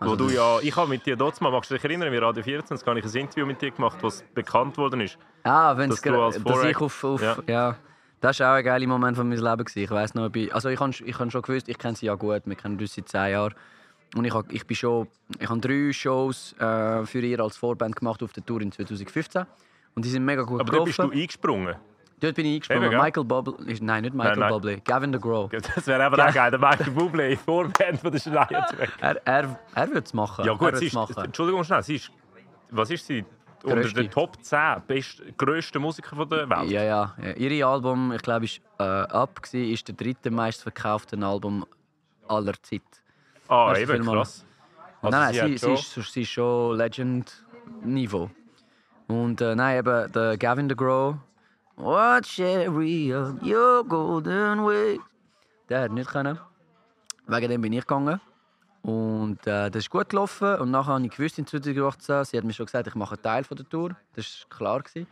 Also 0.00 0.12
wo 0.12 0.16
du 0.16 0.30
ja, 0.30 0.58
ich 0.60 0.74
habe 0.74 0.88
mit 0.88 1.06
dir 1.06 1.16
dort 1.16 1.40
mal, 1.40 1.50
magst 1.50 1.70
du 1.70 1.74
dich 1.74 1.84
erinnern, 1.84 2.12
wie 2.12 2.16
Radio 2.16 2.42
24 2.42 2.86
habe 2.86 2.98
ich 2.98 3.04
ein 3.04 3.14
Interview 3.14 3.46
mit 3.46 3.60
dir 3.62 3.70
gemacht, 3.70 3.98
was 4.02 4.22
bekannt 4.34 4.76
worden 4.76 5.00
ist. 5.00 5.16
Ah, 5.44 5.76
wenn 5.76 5.90
es 5.90 6.02
als 6.04 6.34
dass 6.42 6.64
ich 6.64 6.76
Voract- 6.76 6.82
auf, 6.82 7.04
auf 7.04 7.22
Ja. 7.22 7.36
ja. 7.46 7.76
Das 8.20 8.38
war 8.40 8.52
auch 8.52 8.56
ein 8.58 8.64
geiler 8.64 8.86
Moment 8.86 9.16
von 9.16 9.28
meinem 9.28 9.42
Leben. 9.44 9.64
Ich 9.74 9.90
weiß 9.90 10.14
noch, 10.14 10.32
ich 10.34 10.54
also 10.54 10.68
ich 10.68 10.78
habe 10.80 10.92
ich 11.04 11.18
hab 11.18 11.30
schon 11.32 11.42
gewusst, 11.42 11.68
ich 11.68 11.78
kenne 11.78 11.96
sie 11.96 12.06
ja 12.06 12.14
gut, 12.14 12.42
wir 12.44 12.54
kennen 12.56 12.78
uns 12.78 12.94
seit 12.94 13.08
zehn 13.08 13.30
Jahren. 13.32 13.54
Und 14.14 14.24
ich, 14.24 14.34
hab, 14.34 14.52
ich 14.52 14.66
bin 14.66 14.76
schon, 14.76 15.08
ich 15.38 15.48
habe 15.48 15.60
drei 15.60 15.92
Shows 15.92 16.54
äh, 16.58 17.04
für 17.06 17.20
ihr 17.20 17.40
als 17.40 17.56
Vorband 17.56 17.96
gemacht 17.96 18.22
auf 18.22 18.32
der 18.32 18.44
Tour 18.44 18.60
in 18.60 18.70
2015. 18.70 19.44
Und 19.94 20.04
die 20.04 20.08
sind 20.10 20.24
mega 20.24 20.42
gut 20.42 20.60
Aber 20.60 20.70
dort 20.70 20.84
bist 20.84 20.98
du 20.98 21.02
gelaufen. 21.02 21.20
eingesprungen. 21.20 21.76
Dort 22.22 22.36
bin 22.36 22.46
ich 22.46 22.54
eingesprungen. 22.54 22.92
Eben? 22.92 23.02
Michael 23.02 23.24
Bublé, 23.24 23.78
nein, 23.82 24.02
nicht 24.02 24.14
Michael 24.14 24.38
Nein, 24.38 24.50
nein. 24.50 24.60
Bublé, 24.60 24.84
Gavin 24.84 25.10
DeGraw. 25.12 25.48
Das 25.74 25.86
wäre 25.88 26.04
aber 26.04 26.24
auch 26.28 26.32
geil, 26.32 26.50
der 26.52 26.60
Michael 26.60 26.92
Bublé, 26.92 27.36
Vorband 27.36 28.00
von 28.00 28.12
der 28.12 28.20
Twain. 28.22 28.64
Er, 29.00 29.26
er, 29.26 29.58
er 29.74 29.88
würde 29.88 30.02
es 30.04 30.14
machen. 30.14 30.44
Ja 30.44 30.52
gut, 30.54 30.76
sie 30.76 30.86
ist, 30.86 30.94
machen. 30.94 31.16
Entschuldigung 31.16 31.64
schnell, 31.64 31.82
sie 31.82 31.96
ist, 31.96 32.12
was 32.70 32.90
ist 32.90 33.06
sie? 33.06 33.24
Unter 33.64 33.82
den 33.88 34.10
Top 34.10 34.42
10 34.42 34.82
best, 34.86 35.22
grössten 35.36 35.80
Musiker 35.82 36.14
von 36.16 36.28
der 36.28 36.48
Welt. 36.48 36.70
Ja, 36.70 36.82
ja. 36.82 37.14
ja. 37.22 37.32
Ihr 37.34 37.66
Album, 37.66 38.12
ich 38.12 38.22
glaube, 38.22 38.44
ist 38.44 38.60
äh, 38.78 38.82
Up 38.84 39.42
gsi, 39.42 39.72
ist 39.72 39.86
der 39.88 39.94
dritte 39.94 40.30
meistverkaufte 40.30 41.16
Album 41.24 41.64
aller 42.28 42.54
Zeit. 42.62 42.82
Ah, 43.48 43.72
Merci 43.72 43.82
eben, 43.82 44.04
krass. 44.04 44.44
Also 45.00 45.16
nein, 45.18 45.34
nein, 45.36 45.48
sie, 45.48 45.58
sie, 45.58 45.76
schon- 45.76 46.02
ist, 46.02 46.12
sie 46.12 46.22
ist 46.22 46.28
schon 46.30 46.76
Legend-Niveau. 46.76 48.30
Und 49.08 49.40
äh, 49.40 49.54
nein, 49.54 49.78
eben 49.78 50.12
der 50.12 50.36
Gavin 50.38 50.68
DeGraw. 50.68 51.16
What 51.82 52.26
cherry 52.26 53.12
of 53.12 53.42
your 53.42 53.82
golden 53.82 54.64
way? 54.64 55.00
Der 55.68 55.80
hat 55.82 55.90
nicht 55.90 56.08
können. 56.08 56.38
Wegen 57.26 57.48
dem 57.48 57.60
bin 57.60 57.72
ich 57.72 57.80
gegangen. 57.80 58.20
Und 58.82 59.44
äh, 59.48 59.68
das 59.68 59.82
ist 59.82 59.90
gut 59.90 60.08
gelaufen. 60.08 60.60
Und 60.60 60.70
nachher 60.70 60.92
habe 60.92 61.04
ich 61.04 61.10
gewusst 61.10 61.40
in 61.40 61.46
2018, 61.46 62.24
sie 62.24 62.38
hat 62.38 62.44
mir 62.44 62.52
schon 62.52 62.66
gesagt, 62.66 62.86
ich 62.86 62.94
mache 62.94 63.16
einen 63.16 63.22
Teil 63.24 63.42
von 63.42 63.56
der 63.56 63.68
Tour. 63.68 63.96
Das 64.14 64.46
war 64.48 64.56
klar. 64.56 64.82
Gewesen. 64.82 65.08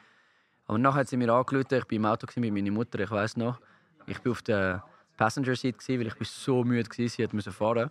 Aber 0.68 0.78
nachher 0.78 1.00
hat 1.00 1.08
sie 1.08 1.16
mir 1.16 1.32
angerufen, 1.32 1.66
ich 1.72 1.82
war 1.82 1.92
im 1.92 2.04
Auto 2.06 2.28
mit 2.36 2.54
meiner 2.54 2.70
Mutter, 2.70 3.00
ich 3.00 3.10
weiß 3.10 3.36
noch. 3.36 3.58
Ich 4.06 4.24
war 4.24 4.30
auf 4.30 4.42
der 4.42 4.84
Passenger 5.16 5.56
Seat, 5.56 5.76
weil 5.88 6.06
ich 6.06 6.28
so 6.28 6.62
müde 6.62 6.88
war, 6.88 7.08
sie 7.08 7.28
müssen 7.32 7.52
fahren. 7.52 7.90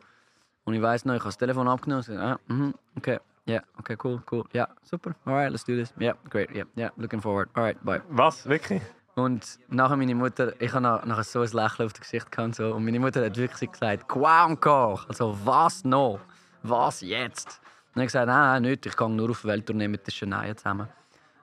Und 0.63 0.73
ich 0.73 0.81
weiß 0.81 1.03
noch, 1.03 1.15
ich 1.15 1.19
habe 1.19 1.27
das 1.27 1.37
Telefon 1.37 1.67
abgenommen 1.67 2.01
und 2.01 2.07
gesagt, 2.07 2.39
ah, 2.47 2.53
mhm, 2.53 2.73
okay, 2.95 3.19
yeah, 3.49 3.61
okay, 3.79 3.95
cool, 4.03 4.21
cool, 4.31 4.43
ja, 4.53 4.67
super, 4.83 5.15
alright, 5.25 5.51
let's 5.51 5.63
do 5.63 5.75
this, 5.75 5.93
yeah, 5.99 6.13
great, 6.29 6.49
yeah, 6.55 6.65
yeah, 6.77 6.89
looking 6.97 7.21
forward, 7.21 7.49
alright, 7.55 7.77
bye. 7.83 8.01
Was? 8.09 8.45
Wirklich? 8.47 8.81
Und 9.15 9.59
nachher 9.67 9.97
meine 9.97 10.15
Mutter, 10.15 10.53
ich 10.61 10.71
nach- 10.73 11.03
nachher 11.03 11.23
so 11.23 11.41
ein 11.41 11.49
Lächeln 11.51 11.87
auf 11.87 11.93
dem 11.93 12.01
Gesicht 12.01 12.31
gehabt, 12.31 12.55
so, 12.55 12.73
und 12.75 12.85
meine 12.85 12.99
Mutter 12.99 13.25
hat 13.25 13.35
wirklich 13.35 13.71
gesagt, 13.71 14.07
«Quoi 14.07 14.45
encore?» 14.45 15.01
Also, 15.09 15.37
was 15.43 15.83
noch? 15.83 16.19
Was 16.63 17.01
jetzt? 17.01 17.59
Und 17.95 17.95
ich 17.95 17.95
habe 18.01 18.05
gesagt, 18.05 18.27
nein, 18.27 18.61
nein, 18.61 18.61
nicht, 18.71 18.85
ich 18.85 18.95
gehe 18.95 19.09
nur 19.09 19.31
auf 19.31 19.43
Welttournee 19.43 19.87
mit 19.89 20.05
der 20.07 20.11
Shania 20.11 20.55
zusammen. 20.55 20.87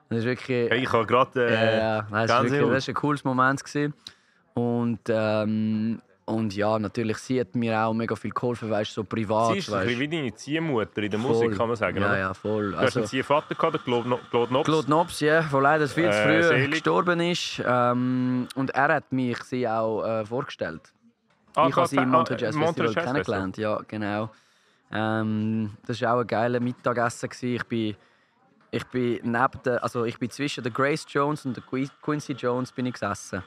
Das 0.09 0.19
ist 0.19 0.25
wirklich... 0.25 0.71
Hey, 0.71 0.83
ich 0.83 0.91
habe 0.93 1.05
gerade 1.05 1.39
Ja, 1.41 1.59
äh, 1.59 1.77
ja, 1.77 2.01
Gänsehaut. 2.25 2.73
das 2.73 2.87
war 2.87 2.91
ein 2.91 2.95
cooles 2.95 3.23
Moment. 3.25 3.63
Gewesen. 3.63 3.93
Und, 4.53 4.99
ähm, 5.09 6.01
und 6.27 6.53
ja, 6.55 6.77
natürlich, 6.77 7.17
sie 7.19 7.39
hat 7.39 7.55
mir 7.55 7.79
auch 7.79 7.93
mega 7.93 8.13
viel 8.15 8.31
geholfen, 8.31 8.69
weißt, 8.69 8.93
so 8.93 9.03
privat. 9.05 9.53
Sie 9.53 9.59
ist 9.59 9.69
ein 9.69 9.75
weißt, 9.75 9.85
bisschen 9.87 9.99
wie 10.01 10.07
deine 10.17 10.35
Ziehmutter 10.35 11.01
in 11.01 11.09
der 11.11 11.19
voll. 11.21 11.31
Musik, 11.31 11.57
kann 11.57 11.67
man 11.69 11.75
sagen. 11.77 11.97
Ja, 12.01 12.07
oder? 12.09 12.17
ja, 12.19 12.33
voll. 12.33 12.71
Du 12.71 12.75
hast 12.77 12.83
Also, 12.83 12.99
einen 12.99 13.07
Ziehvater 13.07 13.55
gehabt, 13.55 13.83
Claude 13.85 14.09
No- 14.09 14.19
Claude 14.29 14.51
Nobs. 14.53 14.65
Claude 14.65 14.89
Nobs, 14.89 15.19
ja, 15.21 15.41
der 15.41 15.61
leider 15.61 15.87
viel 15.87 16.11
zu 16.11 16.17
Äh, 16.19 16.23
früh 16.23 16.43
selig. 16.43 16.71
gestorben 16.71 17.19
ist. 17.21 17.63
Ähm, 17.65 18.47
und 18.55 18.69
er 18.71 18.93
hat 18.95 19.11
mich 19.11 19.41
sie 19.43 19.67
auch 19.67 20.03
äh, 20.05 20.25
vorgestellt. 20.25 20.81
Ah, 21.55 21.67
ich 21.69 21.75
habe 21.75 21.87
sie 21.87 21.95
im 21.95 22.03
ah, 22.03 22.17
Montreux 22.17 22.41
Jazz 22.41 22.55
Montreux 22.55 22.93
Festival 22.93 22.93
Jazz 22.93 23.05
kennengelernt. 23.13 23.57
Ja, 23.57 23.79
genau. 23.87 24.29
Ähm, 24.91 25.71
das 25.85 26.01
war 26.01 26.15
auch 26.15 26.19
ein 26.21 26.27
geiles 26.27 26.61
Mittagessen. 26.61 27.29
Ich 27.41 27.63
bin, 27.65 27.95
ich 28.71 28.85
bin 28.87 29.19
neben 29.23 29.63
der, 29.65 29.81
also 29.83 30.03
ich 30.05 30.19
bin 30.19 30.29
zwischen 30.29 30.61
der 30.63 30.71
Grace 30.71 31.05
Jones 31.07 31.45
und 31.45 31.55
der 31.55 31.63
Qui- 31.63 31.89
Quincy 32.01 32.33
Jones 32.33 32.71
bin 32.71 32.85
ich 32.85 32.93
gesessen. 32.93 33.43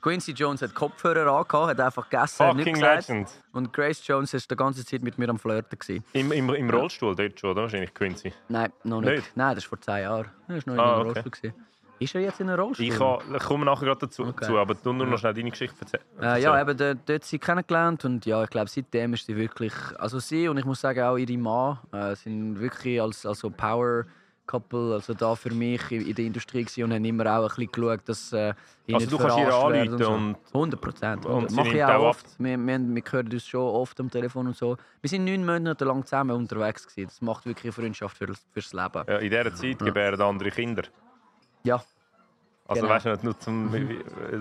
Quincy 0.00 0.32
Jones 0.32 0.62
hat 0.62 0.74
Kopfhörer 0.74 1.30
angehabt, 1.32 1.70
hat 1.70 1.80
einfach 1.80 2.08
gegessen, 2.08 2.46
hat 2.46 2.56
nichts 2.56 2.72
gesagt. 2.72 3.08
Legend. 3.08 3.30
Und 3.52 3.72
Grace 3.72 4.06
Jones 4.06 4.32
war 4.32 4.40
die 4.50 4.56
ganze 4.56 4.84
Zeit 4.84 5.02
mit 5.02 5.18
mir 5.18 5.28
am 5.28 5.38
Flirten. 5.38 5.78
Gewesen. 5.78 6.04
Im, 6.12 6.32
im, 6.32 6.48
Im 6.54 6.70
Rollstuhl 6.70 7.14
dort 7.14 7.38
schon, 7.38 7.50
oder? 7.50 7.62
Wahrscheinlich 7.62 7.92
Quincy. 7.94 8.32
Nein, 8.48 8.72
noch 8.84 9.00
nicht. 9.00 9.10
Nicht? 9.16 9.36
Nein, 9.36 9.54
das 9.54 9.64
war 9.64 9.68
vor 9.70 9.80
zehn 9.80 10.02
Jahren. 10.02 10.26
Er 10.48 10.54
war 10.56 10.62
noch 10.66 10.74
in 10.74 10.80
Ah, 10.80 10.82
einem 10.94 11.08
okay. 11.08 11.20
Rollstuhl. 11.20 11.30
Gewesen. 11.50 11.66
Ist 11.98 12.14
er 12.14 12.20
jetzt 12.22 12.40
in 12.40 12.48
einem 12.48 12.58
Rollstuhl? 12.60 12.86
Ich, 12.86 12.98
ha- 12.98 13.18
ich 13.36 13.42
komme 13.42 13.66
nachher 13.66 13.84
gerade 13.84 14.00
dazu, 14.00 14.24
Okay. 14.24 14.56
aber 14.56 14.74
du 14.74 14.92
nur 14.94 15.06
noch 15.06 15.18
schnell 15.18 15.34
deine 15.34 15.50
Geschichte 15.50 15.76
erzählen. 15.82 16.02
Äh, 16.18 16.40
ja, 16.40 16.58
eben 16.58 16.74
dort, 16.74 16.98
dort 17.06 17.24
sie 17.24 17.38
kennengelernt 17.38 18.06
und 18.06 18.24
ja, 18.24 18.42
ich 18.42 18.48
glaube 18.48 18.70
seitdem 18.70 19.12
ist 19.12 19.26
sie 19.26 19.36
wirklich, 19.36 19.74
also 19.98 20.18
sie 20.18 20.48
und 20.48 20.56
ich 20.56 20.64
muss 20.64 20.80
sagen 20.80 21.02
auch 21.02 21.18
ihre 21.18 21.36
Mann 21.36 21.78
äh, 21.92 22.14
sind 22.16 22.58
wirklich 22.58 23.02
als 23.02 23.26
also 23.26 23.50
Power 23.50 24.06
Couple, 24.50 24.94
also 24.94 25.14
da 25.14 25.34
für 25.36 25.52
mich 25.54 25.90
in 25.92 26.14
der 26.14 26.24
Industrie 26.24 26.64
gewesen 26.64 26.84
und 26.84 26.92
haben 26.92 27.04
immer 27.04 27.24
auch 27.26 27.42
ein 27.42 27.48
bisschen 27.48 27.70
geschaut, 27.72 28.00
dass 28.08 28.32
äh, 28.32 28.52
ich 28.86 28.94
Also 28.94 29.06
nicht 29.06 29.12
du 29.12 29.18
kannst 29.18 29.36
werde 29.38 29.54
anrufen 29.54 29.98
so. 30.02 30.10
und- 30.12 30.36
100 30.54 30.80
Prozent. 30.80 31.26
und 31.26 31.50
Mache 31.52 31.68
ich 31.68 31.84
auch 31.84 31.88
auch 31.90 31.94
ab. 31.94 32.00
oft. 32.10 32.26
Wir, 32.38 32.58
wir, 32.58 32.78
wir 32.80 33.02
hören 33.10 33.32
uns 33.32 33.46
schon 33.46 33.60
oft 33.60 34.00
am 34.00 34.10
Telefon 34.10 34.46
und 34.48 34.56
so. 34.56 34.76
Wir 35.00 35.08
sind 35.10 35.24
neun 35.24 35.44
Monate 35.46 35.84
lang 35.84 36.04
zusammen 36.04 36.32
unterwegs 36.36 36.86
gewesen. 36.86 37.08
Das 37.08 37.22
macht 37.22 37.46
wirklich 37.46 37.64
eine 37.66 37.72
Freundschaft 37.84 38.16
für, 38.18 38.28
fürs 38.52 38.72
Leben. 38.72 39.04
Ja, 39.06 39.16
in 39.18 39.30
dieser 39.30 39.54
Zeit 39.54 39.78
gebären 39.78 40.20
andere 40.20 40.50
Kinder. 40.50 40.82
Ja, 41.62 41.82
Also 42.66 42.82
Genau. 42.82 42.94
weißt 42.94 43.06
du 43.06 43.10
nicht 43.10 43.24
nur 43.24 43.38
zum, 43.38 43.74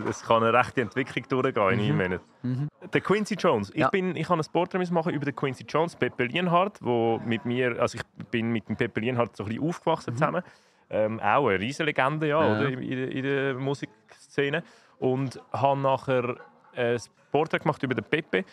es 0.08 0.22
kann 0.22 0.44
eine 0.44 0.54
rechte 0.54 0.82
Entwicklung 0.82 1.26
durchgehen 1.44 1.80
in 1.80 1.98
neun 1.98 1.98
Monaten. 2.42 2.68
Der 2.94 3.02
Quincy 3.02 3.34
Jones. 3.36 3.70
Ich, 3.72 3.78
Ja. 3.82 3.90
bin, 3.90 4.16
ich 4.16 4.30
habe 4.30 4.40
ein 4.42 4.52
Porträt 4.52 4.86
machen 4.92 5.14
über 5.14 5.26
den 5.26 5.36
Quincy 5.36 5.66
Jones, 5.68 5.96
Pepe 5.96 6.26
Lienhardt, 6.26 6.78
wo 6.82 7.20
mit 7.26 7.44
mir, 7.46 7.80
also 7.82 7.98
ich 7.98 8.04
bin 8.32 8.52
mit 8.52 8.68
dem 8.70 8.76
Pepe 8.76 9.00
Lienhardt 9.00 9.36
so 9.36 9.44
ein 9.44 9.50
bisschen 9.50 9.68
aufgewachsen 9.68 10.14
zusammen. 10.14 10.44
Ähm, 10.90 11.20
auch 11.20 11.48
eine 11.48 11.60
riesige 11.60 11.86
Legende 11.86 12.28
ja, 12.28 12.42
Ja. 12.44 12.52
Oder, 12.60 12.70
in, 12.70 12.82
in, 12.82 13.24
der- 13.24 13.54
Musikszene. 13.56 14.64
Und 15.00 15.40
habe 15.54 15.80
nachher 15.80 16.36
ein 16.76 17.00
Porträt 17.32 17.60
gemacht 17.60 17.82
über 17.84 17.94
den 17.96 18.04
Pepe. 18.04 18.44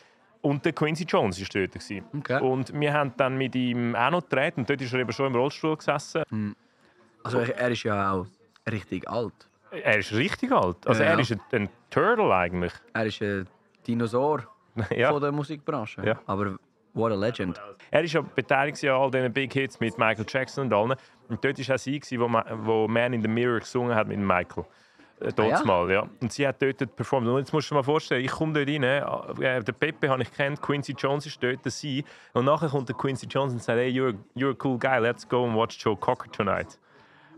Und 0.43 0.65
der 0.65 0.73
Quincy 0.73 1.05
Jones 1.05 1.41
war 1.41 1.49
dort. 1.53 1.77
Okay. 2.19 2.41
Und 2.41 2.79
wir 2.79 2.93
haben 2.93 3.13
dann 3.17 3.37
mit 3.37 3.55
ihm 3.57 3.97
auch 3.97 4.11
noch 4.11 4.23
gedreht. 4.23 4.57
Und 4.59 4.69
dort 4.71 4.81
ist 4.81 4.93
er 4.93 5.01
eben 5.01 5.13
schon 5.13 5.27
im 5.27 5.35
Rollstuhl 5.35 5.77
gesessen. 5.77 6.55
also 7.25 7.39
er 7.39 7.57
er 7.59 7.71
ist 7.71 7.83
ja 7.83 8.13
auch 8.13 8.27
richtig 8.71 9.09
alt. 9.09 9.49
Er 9.73 9.99
ist 9.99 10.13
richtig 10.13 10.53
alt. 10.53 10.87
Also 10.87 11.03
Ja, 11.03 11.11
er 11.11 11.19
ist 11.19 11.33
ein, 11.33 11.41
ein 11.53 11.69
Turtle 11.91 12.33
eigentlich. 12.35 12.73
Er 12.93 13.07
ist 13.07 13.21
ein 13.23 13.49
Dinosaur 13.87 14.47
ja. 14.95 15.11
von 15.11 15.21
der 15.21 15.33
Musikbranche. 15.33 16.07
Ja. 16.07 16.21
Aber 16.27 16.57
what 16.97 17.13
a 17.13 17.15
legend. 17.15 17.61
Er 17.91 18.03
ist 18.03 18.13
ja 18.15 18.21
beteiligt 18.23 18.83
an 18.85 18.91
all 18.91 19.11
diesen 19.11 19.33
Big 19.33 19.53
Hits 19.53 19.79
mit 19.79 19.97
Michael 19.99 20.27
Jackson 20.29 20.65
und 20.65 20.73
allen. 20.73 20.97
Und 21.29 21.45
dort 21.45 21.69
war 21.69 21.75
auch 21.75 21.79
sie, 21.79 22.01
wo, 22.21 22.29
Ma- 22.29 22.45
wo 22.63 22.89
Man 22.89 23.13
in 23.13 23.23
the 23.23 23.29
Mirror 23.29 23.61
gesungen 23.61 23.95
hat 23.95 24.09
mit 24.09 24.19
Michael. 24.19 24.65
Äh, 25.21 25.33
dort 25.33 25.53
Ah, 25.63 25.65
mal, 25.65 25.91
ja. 25.91 26.07
Und 26.21 26.33
sie 26.33 26.47
hat 26.47 26.61
dort 26.61 26.95
performt. 26.97 27.27
Und 27.27 27.39
jetzt 27.39 27.53
musst 27.53 27.71
du 27.71 27.75
dir 27.75 27.79
mal 27.79 27.85
vorstellen, 27.85 28.25
ich 28.25 28.31
komme 28.31 28.53
dort 28.53 28.69
rein, 28.69 28.83
äh, 28.83 29.63
den 29.63 29.75
Pepe 29.75 30.09
habe 30.11 30.23
ich 30.23 30.33
kennt, 30.33 30.61
Quincy 30.61 30.93
Jones 30.93 31.25
ist 31.27 31.43
dort, 31.43 31.61
sie. 31.65 32.05
Und 32.35 32.45
nachher 32.45 32.69
kommt 32.69 32.89
der 32.89 32.97
Quincy 32.97 33.27
Jones 33.27 33.53
und 33.53 33.63
sagt, 33.63 33.79
hey, 33.79 33.89
you're, 33.91 34.15
you're 34.35 34.53
a 34.53 34.57
cool 34.65 34.79
guy, 34.79 34.99
let's 34.99 35.27
go 35.29 35.45
and 35.47 35.57
watch 35.57 35.79
Joe 35.83 35.97
Cocker 35.97 36.31
tonight. 36.31 36.79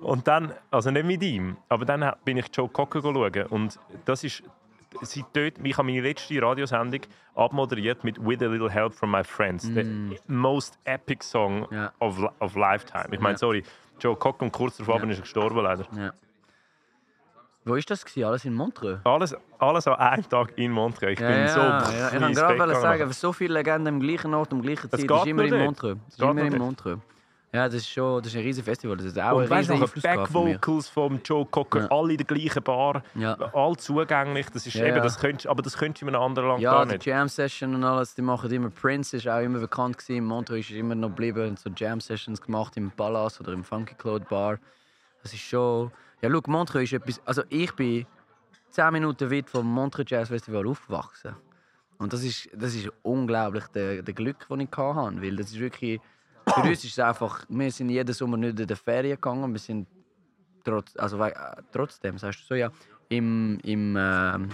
Und 0.00 0.27
dann, 0.29 0.53
also 0.71 0.91
nicht 0.91 1.07
mit 1.07 1.23
ihm, 1.23 1.57
aber 1.69 1.85
dann 1.85 2.12
bin 2.25 2.37
ich 2.37 2.47
Joe 2.53 2.69
Cocker 2.69 3.00
schauen. 3.03 3.47
Und 3.50 3.79
das 4.05 4.23
ist, 4.25 4.43
sie 5.02 5.25
dort, 5.33 5.54
ich 5.62 5.76
habe 5.76 5.87
meine 5.87 6.00
letzte 6.00 6.40
Radiosendung 6.42 7.00
abmoderiert 7.35 8.04
mit 8.04 8.18
With 8.25 8.42
a 8.42 8.47
Little 8.47 8.71
Help 8.71 8.95
from 8.95 9.11
My 9.11 9.23
Friends. 9.25 9.64
The 9.64 10.18
most 10.26 10.78
epic 10.85 11.23
song 11.25 11.66
Mm. 11.71 11.75
Ja. 11.75 11.92
of, 12.00 12.18
of 12.40 12.54
lifetime. 12.57 13.07
Ich 13.12 13.21
meine, 13.21 13.35
Ja. 13.35 13.38
sorry, 13.38 13.62
Joe 14.00 14.16
Cocker 14.16 14.42
und 14.45 14.52
kurz 14.52 14.76
darauf 14.78 15.02
Ja. 15.02 15.09
ist 15.09 15.18
er 15.18 15.21
gestorben 15.23 15.61
leider. 15.62 15.87
Ja. 15.97 16.12
Wo 17.64 17.75
ist 17.75 17.90
das? 17.90 18.02
Gewesen? 18.04 18.25
Alles 18.25 18.45
in 18.47 18.54
Montreux? 18.54 18.99
Alles, 19.04 19.37
alles 19.59 19.87
an 19.87 19.95
einem 19.97 20.26
Tag 20.28 20.52
in 20.57 20.73
Montreux. 20.73 21.12
Ich 21.12 21.21
Ja, 21.21 21.28
bin 21.28 21.49
so 21.49 21.61
ja. 21.61 22.09
Ich 22.09 22.21
wollte 22.23 22.57
gerade 22.57 22.75
sagen, 22.80 23.12
so 23.12 23.33
viele 23.33 23.54
Legenden 23.54 23.95
am 23.95 24.00
gleichen 24.00 24.33
Ort, 24.33 24.52
am 24.52 24.62
gleichen 24.62 24.88
Zeit. 24.90 25.09
Das 25.11 25.21
ist 25.21 25.26
immer 25.26 25.45
in. 25.45 25.64
Montreux. 25.64 25.99
Das 26.07 26.14
ist 26.14 26.23
immer 26.23 26.42
in. 26.42 26.57
Montreux. 26.57 26.99
Ja, 27.50 27.64
das 27.67 27.76
ist 27.76 27.88
schon 27.88 28.23
das 28.23 28.33
ist 28.33 28.37
ein 28.38 28.43
riesiges 28.45 28.64
Festival. 28.67 28.97
Das 28.99 29.07
ist 29.07 29.19
auch 29.19 29.37
Und 29.38 29.45
ein 29.45 29.50
weißt 29.50 29.71
noch, 29.71 29.88
von. 29.88 30.02
Back-Vocals 30.02 30.88
vom 30.88 31.21
Joe 31.25 31.47
Cocker, 31.47 31.81
Ja. 31.83 31.87
alle 31.90 32.12
in 32.12 32.19
der 32.19 32.26
gleichen 32.26 32.62
Bar, 32.62 33.02
Ja. 33.14 33.35
all 33.55 33.75
zugänglich. 33.76 34.50
Das 34.50 34.67
ist 34.67 34.75
Ja, 34.75 34.85
eben, 34.87 34.97
ja. 34.99 35.02
das 35.02 35.19
könntest, 35.19 35.47
aber 35.47 35.62
das 35.62 35.76
könntest 35.78 36.02
du 36.02 36.07
in 36.09 36.14
einem 36.14 36.25
anderen 36.25 36.49
Land 36.49 36.61
Ja, 36.61 36.73
gar 36.73 36.85
die 36.87 36.93
nicht. 36.93 37.07
Jam 37.07 37.26
Session 37.28 37.75
und 37.75 37.85
alles, 37.85 38.14
die 38.14 38.21
machen 38.23 38.50
immer. 38.50 38.69
Prince 38.69 39.17
ist 39.17 39.26
auch 39.26 39.40
immer 39.40 39.61
bekannt 39.61 39.97
gewesen. 39.97 40.26
Montreux 40.26 40.61
ist 40.69 40.71
immer 40.73 40.95
noch 40.95 41.09
geblieben. 41.09 41.57
So 41.57 41.71
Jam 41.75 42.00
Sessions 42.00 42.40
gemacht 42.40 42.76
im 42.76 42.90
Palace 42.90 43.40
oder 43.40 43.52
im 43.52 43.64
Funky 43.64 43.95
Cloud 43.95 44.28
Bar. 44.28 44.59
Das 45.23 45.33
ist 45.33 45.40
schon. 45.40 45.90
Ja, 46.21 46.28
schau, 46.31 46.40
Montreux 46.49 46.83
ist 46.85 46.93
etwas. 46.93 47.21
Also 47.25 47.43
ich 47.49 47.73
bin 47.75 48.05
10 48.73 48.93
Minuten 48.93 49.31
weit 49.31 49.49
vom 49.49 49.67
Montreux 49.67 50.05
Jazz 50.11 50.28
Festival 50.28 50.67
aufgewachsen. 50.67 51.35
Und 51.97 52.12
das 52.12 52.23
ist, 52.25 52.49
das 52.55 52.75
ist 52.75 52.90
unglaublich 53.02 53.64
der, 53.69 54.02
der 54.02 54.12
Glück, 54.14 54.45
das 54.49 54.59
ich 54.59 54.69
hatte. 54.76 55.23
Weil 55.23 55.37
das 55.37 55.47
ist 55.50 55.59
wirklich. 55.61 55.99
Für 56.62 56.69
uns 56.69 56.85
ist 56.85 56.93
es 56.93 56.99
einfach. 56.99 57.44
Wir 57.49 57.71
sind 57.71 57.88
jeden 57.90 58.12
Sommer 58.12 58.37
nicht 58.37 58.59
in 58.61 58.66
die 58.66 58.77
Ferien 58.77 59.14
gegangen. 59.16 59.53
Wir 59.53 59.59
sind 59.61 59.87
trotz, 60.64 60.97
also, 60.97 61.23
äh, 61.23 61.33
trotzdem, 61.73 62.18
sagst 62.18 62.40
du 62.42 62.44
so, 62.47 62.55
ja, 62.55 62.71
im, 63.09 63.59
im, 63.62 63.97
ähm, 63.99 64.49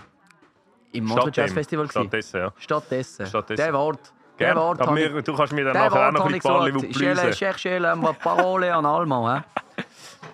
im 0.92 1.08
Stattdessen, 1.08 1.32
Jazz 1.34 1.52
Festival. 1.52 1.90
Stattdessen, 1.90 2.40
ja. 2.40 2.52
Stattdessen. 2.56 3.26
Stattdessen. 3.26 3.62
Der 3.64 3.72
Wort. 3.72 4.12
Der 4.38 4.48
Gern. 4.48 4.56
Wort 4.58 4.80
aber 4.80 4.92
mir, 4.92 5.22
du 5.22 5.36
kannst 5.36 5.52
mir 5.52 5.64
dann 5.64 5.74
nachher 5.74 6.08
auch 6.08 6.12
noch 6.12 6.26
ein 6.26 6.32
gesagt. 6.32 6.82
Je 6.82 6.88
Blüsen. 6.92 7.32
cherche 7.32 7.78
la 7.78 7.94
parole 7.94 8.68
en 8.68 8.84
allemand. 8.84 9.44
hä? 9.76 9.82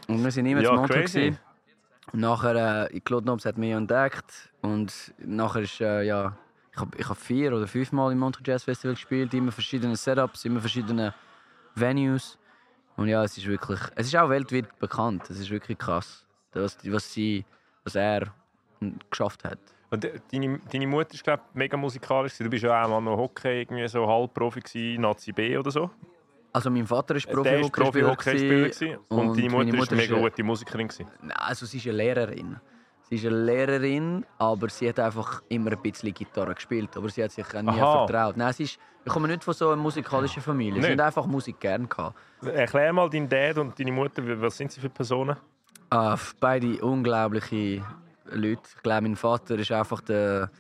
Und 0.09 0.25
wir 0.25 0.31
sind 0.31 0.47
immer 0.47 0.63
Ja, 0.63 0.71
zu 0.71 0.75
Montreux. 0.77 1.01
crazy. 1.03 1.19
gewesen. 1.21 1.39
Und 2.13 2.21
nachher, 2.21 2.89
äh, 2.93 3.01
Claude 3.01 3.27
Nobs 3.27 3.45
hat 3.45 3.59
mich 3.59 3.73
entdeckt. 3.73 4.51
Und 4.63 5.15
nachher 5.19 5.63
ist, 5.63 5.81
äh, 5.81 6.03
ja, 6.03 6.37
ich 6.73 6.81
habe 6.81 6.97
ich 6.97 7.09
hab 7.09 7.19
vier 7.19 7.53
oder 7.55 7.67
fünf 7.67 7.93
Mal 7.93 8.13
im 8.13 8.19
Montreux 8.19 8.47
Jazz 8.47 8.65
Festival 8.65 8.95
gespielt. 8.95 9.33
Immer 9.35 9.53
verschiedene 9.53 9.97
Setups, 9.97 10.45
immer 10.45 10.61
verschiedene 10.61 11.15
Venues. 11.75 12.39
Und 12.97 13.09
ja, 13.09 13.25
es 13.25 13.37
ist 13.39 13.47
wirklich, 13.47 13.81
es 13.97 14.07
ist 14.09 14.17
auch 14.17 14.29
weltweit 14.29 14.79
bekannt. 14.79 15.31
Es 15.31 15.39
ist 15.39 15.51
wirklich 15.51 15.79
krass, 15.79 16.27
was, 16.53 16.77
was, 16.85 17.13
sie, 17.13 17.45
was 17.85 17.95
er 17.95 18.33
geschafft 19.09 19.45
hat. 19.45 19.59
Und 19.91 20.05
äh, 20.05 20.21
deine, 20.31 20.61
deine 20.71 20.87
Mutter 20.87 21.15
ist, 21.15 21.25
glaube 21.25 21.43
mega 21.55 21.77
musikalisch. 21.77 22.39
Du 22.39 22.49
bist 22.49 22.63
ja 22.63 22.85
auch 22.85 22.89
mal 22.89 23.01
noch 23.01 23.17
Hockey, 23.17 23.63
irgendwie 23.63 23.89
so 23.89 24.07
Halbprofi 24.07 24.61
gewesen, 24.61 25.01
Nazi 25.03 25.33
B 25.33 25.57
oder 25.57 25.71
so. 25.71 25.91
Also 26.53 26.71
mein 26.71 26.87
Vater 26.87 27.15
ist 27.15 27.29
Profi-Hockeyspieler 27.29 27.71
Profi-Hockeyspieler 27.71 28.69
gewesen. 28.69 28.89
gewesen. 28.89 28.99
Und, 29.09 29.39
deine 29.39 29.51
meine 29.51 29.73
Mutter 29.73 29.83
ist 29.83 29.93
eine 29.93 30.03
mega 30.03 30.17
äh, 30.17 30.21
gute 30.21 30.43
Musikerin 30.43 30.89
gewesen. 30.89 31.07
Nein, 31.23 31.37
also 31.37 31.67
sie 31.67 31.79
ist 31.79 31.87
eine 31.87 31.97
Lehrerin. 31.97 32.57
Sie 33.11 33.17
ist 33.17 33.27
eine 33.27 33.45
Lehrerin, 33.45 34.25
aber 34.39 34.69
sie 34.69 34.89
hat 34.89 35.01
einfach 35.01 35.43
immer 35.49 35.73
ein 35.73 35.83
bisschen 35.83 36.15
Gitarre 36.15 36.55
gespielt. 36.55 36.97
Aber 36.97 37.09
sie 37.09 37.25
hat 37.25 37.33
sich 37.33 37.53
nie 37.55 37.69
Aha. 37.69 38.07
vertraut. 38.07 38.37
Nein, 38.37 38.53
sie 38.53 38.63
ist, 38.63 38.79
ich 39.05 39.13
komme 39.13 39.27
nicht 39.27 39.43
von 39.43 39.53
so 39.53 39.71
einer 39.71 39.83
musikalischen 39.83 40.41
Familie. 40.41 40.75
Nicht? 40.75 40.85
Sie 40.87 40.93
haben 40.93 41.01
einfach 41.01 41.27
Musik 41.27 41.59
gern 41.59 41.89
gehabt. 41.89 42.17
Erklär 42.41 42.93
mal 42.93 43.11
deinen 43.11 43.29
Dad 43.29 43.59
und 43.59 43.77
deine 43.77 43.91
Mutter, 43.91 44.23
was 44.41 44.57
sind 44.57 44.71
sie 44.71 44.81
für 44.81 44.89
Personen? 44.89 45.37
Ah, 45.91 46.17
beide 46.39 46.81
unglaubliche 46.85 47.85
Leute. 48.31 48.63
Ich 48.77 48.83
glaube, 48.85 49.03
mein 49.03 49.17
Vater 49.17 49.59
ist 49.59 49.73
einfach 49.73 50.03
der, 50.03 50.53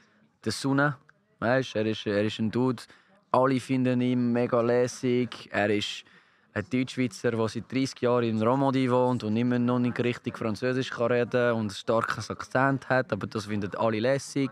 der 0.44 0.50
Sonne. 0.50 0.96
Weißt, 1.38 1.76
er, 1.76 1.86
ist, 1.86 2.04
er 2.04 2.24
ist 2.24 2.40
ein 2.40 2.50
Dude. 2.50 2.82
Alle 3.30 3.60
finden 3.60 4.00
ihn 4.00 4.32
mega 4.32 4.60
lässig. 4.60 5.48
Er 5.52 5.70
ist 5.70 6.04
ein 6.52 6.64
Deutschschweizer, 6.70 7.30
der 7.30 7.48
seit 7.48 7.70
30 7.72 8.00
Jahren 8.00 8.24
in 8.24 8.42
Romandie 8.42 8.90
wohnt 8.90 9.22
und 9.24 9.36
immer 9.36 9.58
noch 9.58 9.78
nicht 9.78 9.98
richtig 10.00 10.36
Französisch 10.36 10.90
kann 10.90 11.12
reden 11.12 11.52
und 11.52 11.66
ein 11.66 11.70
starkes 11.70 12.30
Akzent 12.30 12.88
hat. 12.88 13.12
Aber 13.12 13.26
das 13.26 13.46
finden 13.46 13.74
alle 13.76 14.00
lässig. 14.00 14.50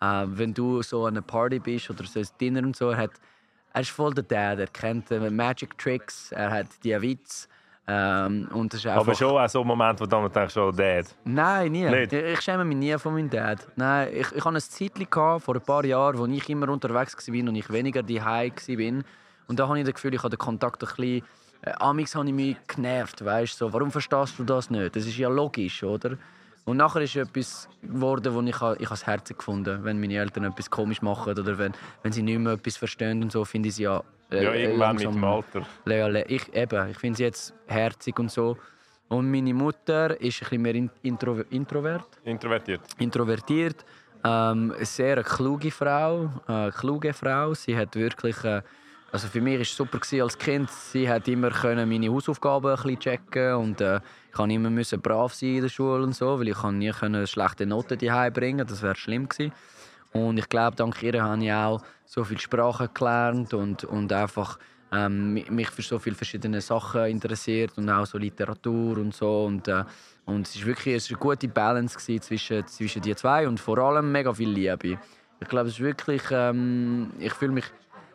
Äh, 0.00 0.24
wenn 0.26 0.54
du 0.54 0.82
so 0.82 1.06
an 1.06 1.14
einer 1.14 1.22
Party 1.22 1.58
bist 1.58 1.90
oder 1.90 2.04
so 2.04 2.20
ein 2.20 2.26
Dinner 2.40 2.62
und 2.62 2.76
so, 2.76 2.90
er, 2.90 2.96
hat, 2.96 3.12
er 3.72 3.80
ist 3.80 3.90
voll 3.90 4.14
der 4.14 4.24
Dad. 4.24 4.58
Er 4.60 4.66
kennt 4.68 5.10
äh, 5.10 5.30
Magic 5.30 5.76
Tricks, 5.78 6.32
er 6.32 6.50
hat 6.50 6.66
die 6.84 7.00
Witz. 7.00 7.48
Ähm, 7.88 8.48
und 8.52 8.72
das 8.72 8.80
ist 8.80 8.86
einfach... 8.86 9.02
Aber 9.02 9.14
schon 9.14 9.36
auch 9.36 9.48
so 9.48 9.60
ein 9.62 9.66
Moment, 9.66 10.00
wo 10.00 10.04
du 10.04 10.10
dann 10.10 10.30
denkst, 10.30 10.56
oh, 10.56 10.70
Dad. 10.70 11.06
Nein, 11.24 11.72
nie. 11.72 11.84
Nicht? 11.84 12.12
Ich, 12.12 12.40
schäme 12.40 12.64
mich 12.64 12.76
nie 12.76 12.96
von 12.96 13.14
meinem 13.14 13.28
Dad. 13.28 13.66
Nein, 13.74 14.08
ich, 14.12 14.30
ich 14.30 14.44
hatte 14.44 14.56
ein 14.56 14.60
Zeitchen 14.60 15.10
gehabt, 15.10 15.44
vor 15.44 15.56
ein 15.56 15.60
paar 15.60 15.84
Jahren, 15.84 16.16
wo 16.16 16.26
ich 16.26 16.48
immer 16.48 16.68
unterwegs 16.68 17.16
war 17.16 17.34
und 17.34 17.56
ich 17.56 17.72
weniger 17.72 18.04
daheim 18.04 18.52
war. 18.52 19.02
Und 19.46 19.58
da 19.58 19.68
habe 19.68 19.78
ich 19.78 19.84
das 19.84 19.94
Gefühl, 19.94 20.14
ich 20.14 20.20
habe 20.22 20.30
den 20.30 20.38
Kontakt 20.38 20.82
ein 20.82 20.88
bisschen... 20.88 21.22
Äh, 21.64 21.72
Amix 21.78 22.14
habe 22.14 22.26
ich 22.26 22.32
mich 22.34 22.56
genervt, 22.66 23.24
weißt 23.24 23.56
so, 23.58 23.72
warum 23.72 23.90
verstehst 23.92 24.34
du 24.38 24.44
das 24.44 24.68
nicht? 24.70 24.96
Das 24.96 25.06
ist 25.06 25.16
ja 25.16 25.28
logisch, 25.28 25.82
oder? 25.84 26.16
Und 26.64 26.76
nachher 26.76 27.02
ist 27.02 27.16
etwas 27.16 27.68
geworden, 27.82 28.34
wo 28.34 28.40
ich, 28.42 28.60
ha- 28.60 28.76
ich 28.78 28.88
das 28.88 29.06
Herz 29.06 29.28
gefunden 29.28 29.82
wenn 29.84 30.00
meine 30.00 30.14
Eltern 30.16 30.44
etwas 30.44 30.70
komisch 30.70 31.02
machen 31.02 31.36
oder 31.38 31.58
wenn, 31.58 31.72
wenn 32.02 32.12
sie 32.12 32.22
nicht 32.22 32.38
mehr 32.38 32.52
etwas 32.54 32.76
verstehen 32.76 33.22
und 33.22 33.30
so, 33.32 33.44
finde 33.44 33.68
ich 33.68 33.76
sie 33.76 33.84
ja... 33.84 34.02
äh, 34.30 34.44
Ja, 34.44 34.52
irgendwann 34.54 34.96
mit 34.96 35.04
dem 35.04 35.22
Alter. 35.24 35.66
ja, 35.86 36.08
ich, 36.08 36.54
eben, 36.54 36.88
ich 36.90 36.98
finde 36.98 37.16
sie 37.16 37.24
jetzt 37.24 37.52
herzig 37.66 38.18
und 38.18 38.30
so. 38.30 38.56
Und 39.08 39.30
meine 39.30 39.52
Mutter 39.54 40.20
ist 40.20 40.38
ein 40.42 40.44
bisschen 40.48 40.62
mehr 40.62 40.74
in- 40.74 40.90
intro, 41.02 41.42
introvert, 41.50 42.06
Introvertiert. 42.24 42.80
introvertiert. 42.98 43.84
Ähm, 44.24 44.72
eine 44.76 44.84
sehr 44.86 45.14
eine 45.14 45.24
kluge 45.24 45.70
Frau, 45.70 46.30
äh, 46.48 46.70
kluge 46.70 47.12
Frau. 47.12 47.54
Sie 47.54 47.76
hat 47.76 47.94
wirklich, 47.96 48.42
äh, 48.44 48.62
also 49.12 49.28
für 49.28 49.42
mich 49.42 49.56
war 49.56 49.60
es 49.60 49.76
super 49.76 50.00
als 50.22 50.38
Kind. 50.38 50.70
Sie 50.70 51.08
hat 51.08 51.28
immer 51.28 51.50
meine 51.84 52.08
Hausaufgaben 52.10 52.70
ein 52.70 52.76
bisschen 52.76 52.98
checken 52.98 53.54
und 53.56 53.80
äh, 53.82 54.00
ich 54.28 54.32
kann 54.32 54.50
immer 54.50 54.70
müssen 54.70 55.02
brav 55.02 55.34
sein 55.34 55.56
in 55.56 55.62
der 55.62 55.68
Schule 55.68 56.02
und 56.02 56.14
so, 56.14 56.38
weil 56.38 56.48
ich 56.48 56.62
nie 56.62 56.90
können 56.90 57.26
schlechte 57.26 57.66
Noten 57.66 57.98
daheim 57.98 58.32
bringen. 58.32 58.66
Das 58.66 58.80
wäre 58.80 58.96
schlimm 58.96 59.28
gewesen. 59.28 59.52
Und 60.12 60.38
ich 60.38 60.48
glaube, 60.48 60.76
dank 60.76 61.02
ihr 61.02 61.22
habe 61.22 61.44
ich 61.44 61.52
auch 61.52 61.82
so 62.06 62.24
viele 62.24 62.40
Sprachen 62.40 62.88
gelernt 62.94 63.52
und, 63.52 63.84
und 63.84 64.10
einfach 64.12 64.58
ähm, 64.90 65.34
mi- 65.34 65.50
mich 65.50 65.70
für 65.70 65.82
so 65.82 65.98
viele 65.98 66.16
verschiedene 66.16 66.60
Sachen 66.62 67.04
interessiert 67.04 67.72
und 67.76 67.90
auch 67.90 68.06
so 68.06 68.16
Literatur 68.16 68.96
und 68.96 69.14
so. 69.14 69.44
Und, 69.44 69.68
äh, 69.68 69.84
und 70.24 70.46
es 70.46 70.56
ist 70.56 70.64
wirklich 70.64 70.96
es 70.96 71.04
ist 71.04 71.10
eine 71.10 71.18
gute 71.18 71.48
Balance 71.48 71.98
zwischen, 71.98 72.66
zwischen 72.66 73.02
die 73.02 73.14
zwei 73.14 73.46
und 73.46 73.60
vor 73.60 73.76
allem 73.78 74.10
mega 74.10 74.32
viel 74.32 74.50
Liebe. 74.50 74.98
Ich 75.40 75.48
glaube, 75.48 75.68
es 75.68 75.74
ist 75.74 75.80
wirklich, 75.80 76.22
ähm, 76.30 77.10
ich 77.18 77.32
fühle 77.32 77.52
mich, 77.52 77.64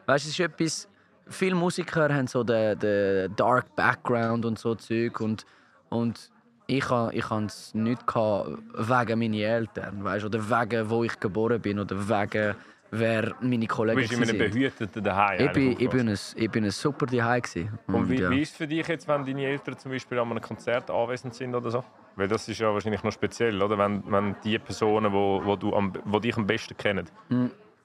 weißt, 0.07 0.25
es 0.25 0.31
ist 0.31 0.39
etwas, 0.39 0.89
viele 1.27 1.55
Musiker 1.55 2.13
haben 2.13 2.27
so 2.27 2.43
den, 2.43 2.79
den 2.79 3.35
Dark 3.35 3.75
Background 3.75 4.45
und 4.45 4.57
so 4.57 4.73
Zeug 4.75 5.19
und, 5.21 5.45
und 5.89 6.31
ich 6.65 6.89
ha, 6.89 7.09
ich 7.13 7.29
es 7.31 7.73
nicht 7.73 8.05
gehabt 8.07 8.49
wegen 8.75 9.19
meiner 9.19 9.37
Eltern, 9.37 10.03
weißt, 10.03 10.25
oder 10.25 10.49
wegen 10.49 10.89
wo 10.89 11.03
ich 11.03 11.19
geboren 11.19 11.61
bin 11.61 11.79
oder 11.79 11.95
wegen 11.95 12.55
wer 12.91 13.35
meine 13.41 13.67
Kollegen 13.67 13.97
Du 13.97 14.01
bist 14.01 14.13
in 14.13 14.23
einem 14.23 14.39
sind. 14.39 14.51
behüteten 14.53 15.03
Daheim. 15.03 15.45
Ich 15.45 15.51
bin, 15.51 15.63
eigentlich 15.63 15.81
ich, 15.81 15.89
bin 15.89 15.99
aufgewachsen. 15.99 16.37
ein, 16.37 16.43
ich 16.43 16.51
bin 16.51 16.63
ein 16.65 16.71
super 16.71 17.05
Daheim 17.05 17.41
gewesen. 17.41 17.79
Und 17.87 18.09
wie, 18.09 18.19
ja. 18.21 18.29
wie 18.29 18.41
ist 18.41 18.51
es 18.51 18.57
für 18.57 18.67
dich 18.67 18.87
jetzt, 18.87 19.07
wenn 19.07 19.25
deine 19.25 19.45
Eltern 19.45 19.77
zum 19.77 19.91
Beispiel 19.91 20.19
an 20.19 20.31
einem 20.31 20.41
Konzert 20.41 20.89
anwesend 20.89 21.33
sind 21.33 21.53
oder 21.53 21.69
so? 21.69 21.83
Weil 22.15 22.27
das 22.27 22.47
ist 22.47 22.59
ja 22.59 22.73
wahrscheinlich 22.73 23.03
noch 23.03 23.11
speziell, 23.11 23.61
oder? 23.61 23.77
Wenn, 23.77 24.03
wenn 24.07 24.35
die 24.43 24.57
Personen, 24.57 25.11
wo, 25.11 25.41
wo, 25.43 25.55
du 25.55 25.75
am, 25.75 25.93
wo 26.05 26.19
dich 26.19 26.35
am 26.37 26.47
besten 26.47 26.75
kennen. 26.77 27.09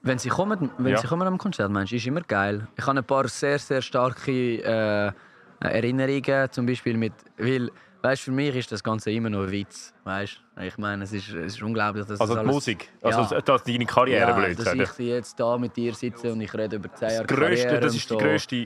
Wenn 0.05 0.17
sie 0.19 0.29
kommen, 0.29 0.69
wenn 0.77 0.91
Ja. 0.91 0.97
sie 0.97 1.07
kommen 1.07 1.25
am 1.25 1.37
Konzert, 1.37 1.71
meinst 1.71 1.93
du, 1.93 1.95
ist 1.95 2.05
immer 2.05 2.21
geil. 2.21 2.67
Ich 2.75 2.85
habe 2.85 2.99
ein 2.99 3.05
paar 3.05 3.25
sehr, 3.29 3.57
sehr 3.57 3.81
starke 3.81 4.31
äh, 4.31 5.11
Erinnerungen, 5.61 6.51
zum 6.51 6.65
Beispiel 6.65 6.97
mit, 6.97 7.13
weil, 7.37 7.71
weißt, 8.03 8.21
für 8.21 8.31
mich 8.31 8.55
ist 8.55 8.71
das 8.71 8.83
Ganze 8.83 9.09
immer 9.11 9.29
noch 9.29 9.43
ein 9.43 9.51
Witz, 9.51 9.91
weißt? 10.03 10.39
Ich 10.61 10.77
meine, 10.77 11.05
es 11.05 11.13
ist, 11.13 11.29
es 11.29 11.53
ist 11.55 11.63
unglaublich, 11.63 12.05
dass 12.05 12.21
Also 12.21 12.35
das 12.35 12.43
die 12.43 12.45
alles, 12.47 12.53
Musik, 12.55 12.89
also 13.01 13.33
Ja. 13.35 13.41
das, 13.41 13.63
deine 13.63 13.85
Karriere, 13.87 14.29
ja, 14.29 14.31
blöd 14.37 14.59
dass 14.59 14.73
ich 14.75 14.97
jetzt 15.07 15.39
da 15.39 15.57
mit 15.57 15.75
dir 15.75 15.95
sitze 15.95 16.31
und 16.31 16.41
ich 16.41 16.53
rede 16.53 16.75
über 16.75 16.93
10 16.93 17.09
Jahre 17.09 17.25
grösste, 17.25 17.65
Karriere 17.65 17.79
das 17.79 17.95
ist 17.95 18.09
die 18.11 18.17
grösste, 18.17 18.65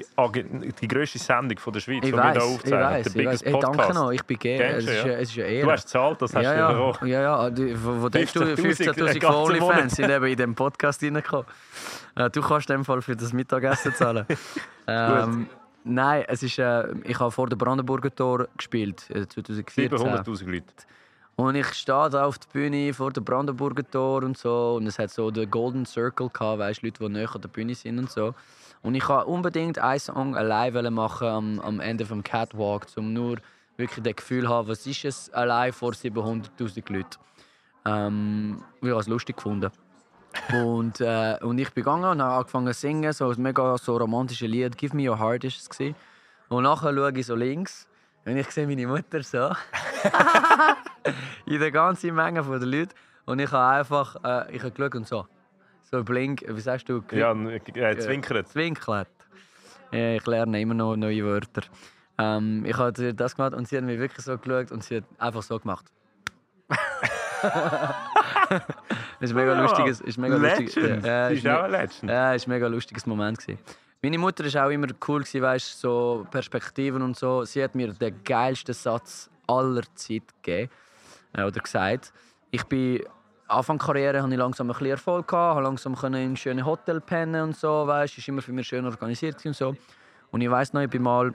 die 0.81 0.87
grösste 0.89 1.19
Sendung 1.19 1.57
von 1.59 1.71
der 1.71 1.79
Schweiz, 1.79 2.03
Ich 2.03 2.09
die 2.09 2.13
wir 2.13 2.23
hier 2.31 2.35
ich 2.35 2.41
aufzeichnen. 2.43 2.79
weiß, 2.81 3.13
Der 3.13 3.21
ich 3.21 3.27
weiß. 3.27 3.43
Hey, 3.45 3.59
danke 3.61 3.93
noch, 3.93 4.11
ich 4.11 4.23
bin 4.23 4.39
gerne. 4.39 4.63
Es, 4.75 4.85
du, 4.85 4.91
ja? 4.91 5.05
es 5.13 5.29
ist 5.29 5.37
eine 5.37 5.47
Ehre. 5.47 5.65
Du 5.65 5.71
hast 5.71 5.83
gezahlt, 5.85 6.21
das 6.21 6.35
hast 6.35 6.43
ja, 6.43 6.53
du 6.53 6.59
ja, 6.59 6.67
bekommen. 6.91 7.11
ja, 7.11 7.21
ja, 7.21 7.49
die- 7.49 7.85
wo, 7.85 8.01
wo 8.01 8.09
denkst 8.09 8.33
du, 8.33 8.39
15'000 8.41 8.55
15'000 8.57 9.19
ganzen 9.19 9.21
von 9.21 9.31
Monat. 9.31 9.45
OnlyFans 9.61 9.95
sind 9.95 10.09
eben 10.09 10.25
in 10.25 10.35
diesem 10.35 10.55
Podcast 10.55 11.03
reingekommen. 11.03 11.45
Äh, 12.15 12.29
Du 12.31 12.41
kannst 12.41 12.69
in 12.69 12.77
dem 12.77 12.85
Fall 12.85 13.01
für 13.01 13.15
das 13.15 13.31
Mittagessen 13.31 13.93
zahlen. 13.93 14.25
ähm, 14.87 15.47
nein, 15.87 16.25
es 16.27 16.43
ist, 16.43 16.59
äh, 16.59 16.93
ich 17.03 17.19
habe 17.19 17.31
vor 17.31 17.47
dem 17.47 17.57
Brandenburger 17.57 18.13
Tor 18.13 18.47
gespielt, 18.57 19.09
äh, 19.09 19.27
2014. 19.27 19.89
700'000 19.89 20.45
Leute. 20.49 20.65
Und 21.35 21.55
ich 21.55 21.67
stehe 21.73 22.09
da 22.09 22.25
auf 22.25 22.39
der 22.39 22.47
Bühne 22.51 22.93
vor 22.93 23.11
dem 23.11 23.23
Brandenburger 23.23 23.87
Tor 23.89 24.23
und 24.23 24.37
so. 24.37 24.75
Und 24.77 24.87
es 24.87 24.97
hat 24.97 25.11
so 25.11 25.29
den 25.29 25.49
Golden 25.51 25.85
Circle 25.85 26.29
gehabt, 26.29 26.59
weißt, 26.59 26.81
Leute, 26.81 27.03
die 27.03 27.09
näher 27.09 27.33
an 27.33 27.41
der 27.41 27.49
Bühne 27.49 27.75
sind 27.75 27.99
und 27.99 28.09
so. 28.09 28.33
Und 28.81 28.95
ich 28.95 29.07
wollte 29.07 29.25
unbedingt 29.25 29.77
einen 29.77 29.99
Song 29.99 30.35
allein 30.35 30.93
machen 30.93 31.27
am, 31.27 31.59
am 31.59 31.79
Ende 31.79 32.05
vom 32.05 32.23
Catwalk, 32.23 32.87
um 32.95 33.13
nur 33.13 33.37
wirklich 33.77 34.03
das 34.03 34.15
Gefühl 34.15 34.43
zu 34.43 34.49
haben, 34.49 34.67
was 34.67 34.87
ist 34.87 35.05
es 35.05 35.29
allein 35.31 35.73
vor 35.73 35.91
700'000 35.91 36.91
Leuten. 36.91 37.17
Ähm, 37.85 38.63
ich 38.81 38.89
habe 38.89 38.99
es 38.99 39.07
lustig 39.07 39.37
gefunden. 39.37 39.71
Und, 40.53 41.01
äh, 41.01 41.37
und 41.41 41.57
ich 41.57 41.71
bin 41.73 41.83
gegangen 41.83 42.05
und 42.05 42.21
habe 42.21 42.35
angefangen 42.35 42.73
zu 42.73 42.79
singen, 42.79 43.13
so 43.13 43.29
ein 43.29 43.41
mega 43.41 43.77
so 43.77 43.97
romantisches 43.97 44.47
Lied, 44.47 44.77
«Give 44.77 44.95
me 44.95 45.09
your 45.09 45.19
heart» 45.19 45.43
ist 45.43 45.61
es. 45.61 45.69
gewesen. 45.69 45.95
Und 46.49 46.63
nachher 46.63 46.93
schaue 46.93 47.11
ich 47.11 47.25
so 47.25 47.35
links 47.35 47.87
und 48.25 48.37
ich 48.37 48.49
sehe 48.51 48.67
meine 48.67 48.87
Mutter 48.87 49.21
so 49.23 49.51
in 51.45 51.59
der 51.59 51.71
ganzen 51.71 52.15
Menge 52.15 52.43
von 52.43 52.59
den 52.59 52.69
Leuten. 52.69 52.93
Und 53.25 53.39
ich 53.39 53.51
habe 53.51 53.79
einfach 53.79 54.15
äh, 54.23 54.55
ich 54.55 54.63
habe 54.63 54.71
geschaut 54.71 54.95
und 54.95 55.07
so. 55.07 55.27
So 55.89 56.03
blink, 56.03 56.43
wie 56.47 56.59
sagst 56.59 56.89
du? 56.89 57.01
Ja, 57.11 57.33
äh, 57.33 57.97
zwinkert. 57.97 58.49
Zwinkert. 58.49 59.07
Ja, 59.91 60.15
ich 60.15 60.25
lerne 60.25 60.59
immer 60.59 60.73
noch 60.73 60.95
neue 60.97 61.23
Wörter. 61.23 61.61
Ähm, 62.17 62.65
ich 62.65 62.77
habe 62.77 63.13
das 63.13 63.35
gemacht 63.35 63.53
und 63.53 63.67
sie 63.67 63.77
hat 63.77 63.83
mir 63.83 63.99
wirklich 63.99 64.25
so 64.25 64.37
geschaut 64.37 64.71
und 64.71 64.83
sie 64.83 64.97
hat 64.97 65.03
einfach 65.17 65.43
so 65.43 65.59
gemacht. 65.59 65.85
das 68.49 69.29
ist 69.29 69.33
mega 69.33 69.59
lustiges, 69.61 70.01
ist 70.01 70.17
mega 70.17 70.35
lustig. 70.35 70.75
Legend. 70.75 71.05
Ja, 71.05 71.27
Sie 71.29 71.35
ist 71.35 71.45
ist 71.45 71.49
auch 71.49 71.63
ein 71.63 71.71
Legend. 71.71 72.03
ja, 72.11 72.29
ein 72.29 72.41
mega 72.47 72.67
lustiges 72.67 73.05
Moment. 73.05 73.39
Gewesen. 73.39 73.59
Meine 74.01 74.17
Mutter 74.17 74.43
war 74.53 74.65
auch 74.65 74.69
immer 74.69 74.87
cool, 75.07 75.21
gewesen, 75.21 75.41
weißt, 75.41 75.79
so 75.79 76.25
Perspektiven 76.29 77.01
und 77.01 77.17
so. 77.17 77.43
Sie 77.45 77.63
hat 77.63 77.75
mir 77.75 77.93
den 77.93 78.23
geilsten 78.23 78.73
Satz 78.73 79.29
aller 79.47 79.83
Zeit 79.95 80.23
gegeben. 80.41 80.71
Äh, 81.33 81.43
oder 81.43 81.59
gesagt. 81.59 82.13
Ich 82.51 82.63
bin 82.63 83.01
Anfang 83.47 83.77
der 83.77 83.85
Karriere 83.85 84.21
hatte 84.21 84.31
ich 84.31 84.37
langsam 84.37 84.67
ein 84.67 84.73
bisschen 84.73 84.87
Erfolg 84.87 85.27
gehabt, 85.27 85.55
habe 85.55 85.63
langsam 85.63 85.95
können 85.95 86.21
in 86.21 86.35
schöne 86.35 86.65
Hotel 86.65 86.99
pennen 86.99 87.41
und 87.43 87.55
so, 87.55 87.87
weißt, 87.87 88.17
ist 88.17 88.27
immer 88.27 88.41
für 88.41 88.51
mich 88.51 88.67
schön 88.67 88.85
organisiert 88.85 89.45
und 89.45 89.55
so. 89.55 89.73
Und 90.31 90.41
ich 90.41 90.51
weiß 90.51 90.73
noch, 90.73 90.81
ich 90.81 90.89
bin 90.89 91.01
mal 91.01 91.33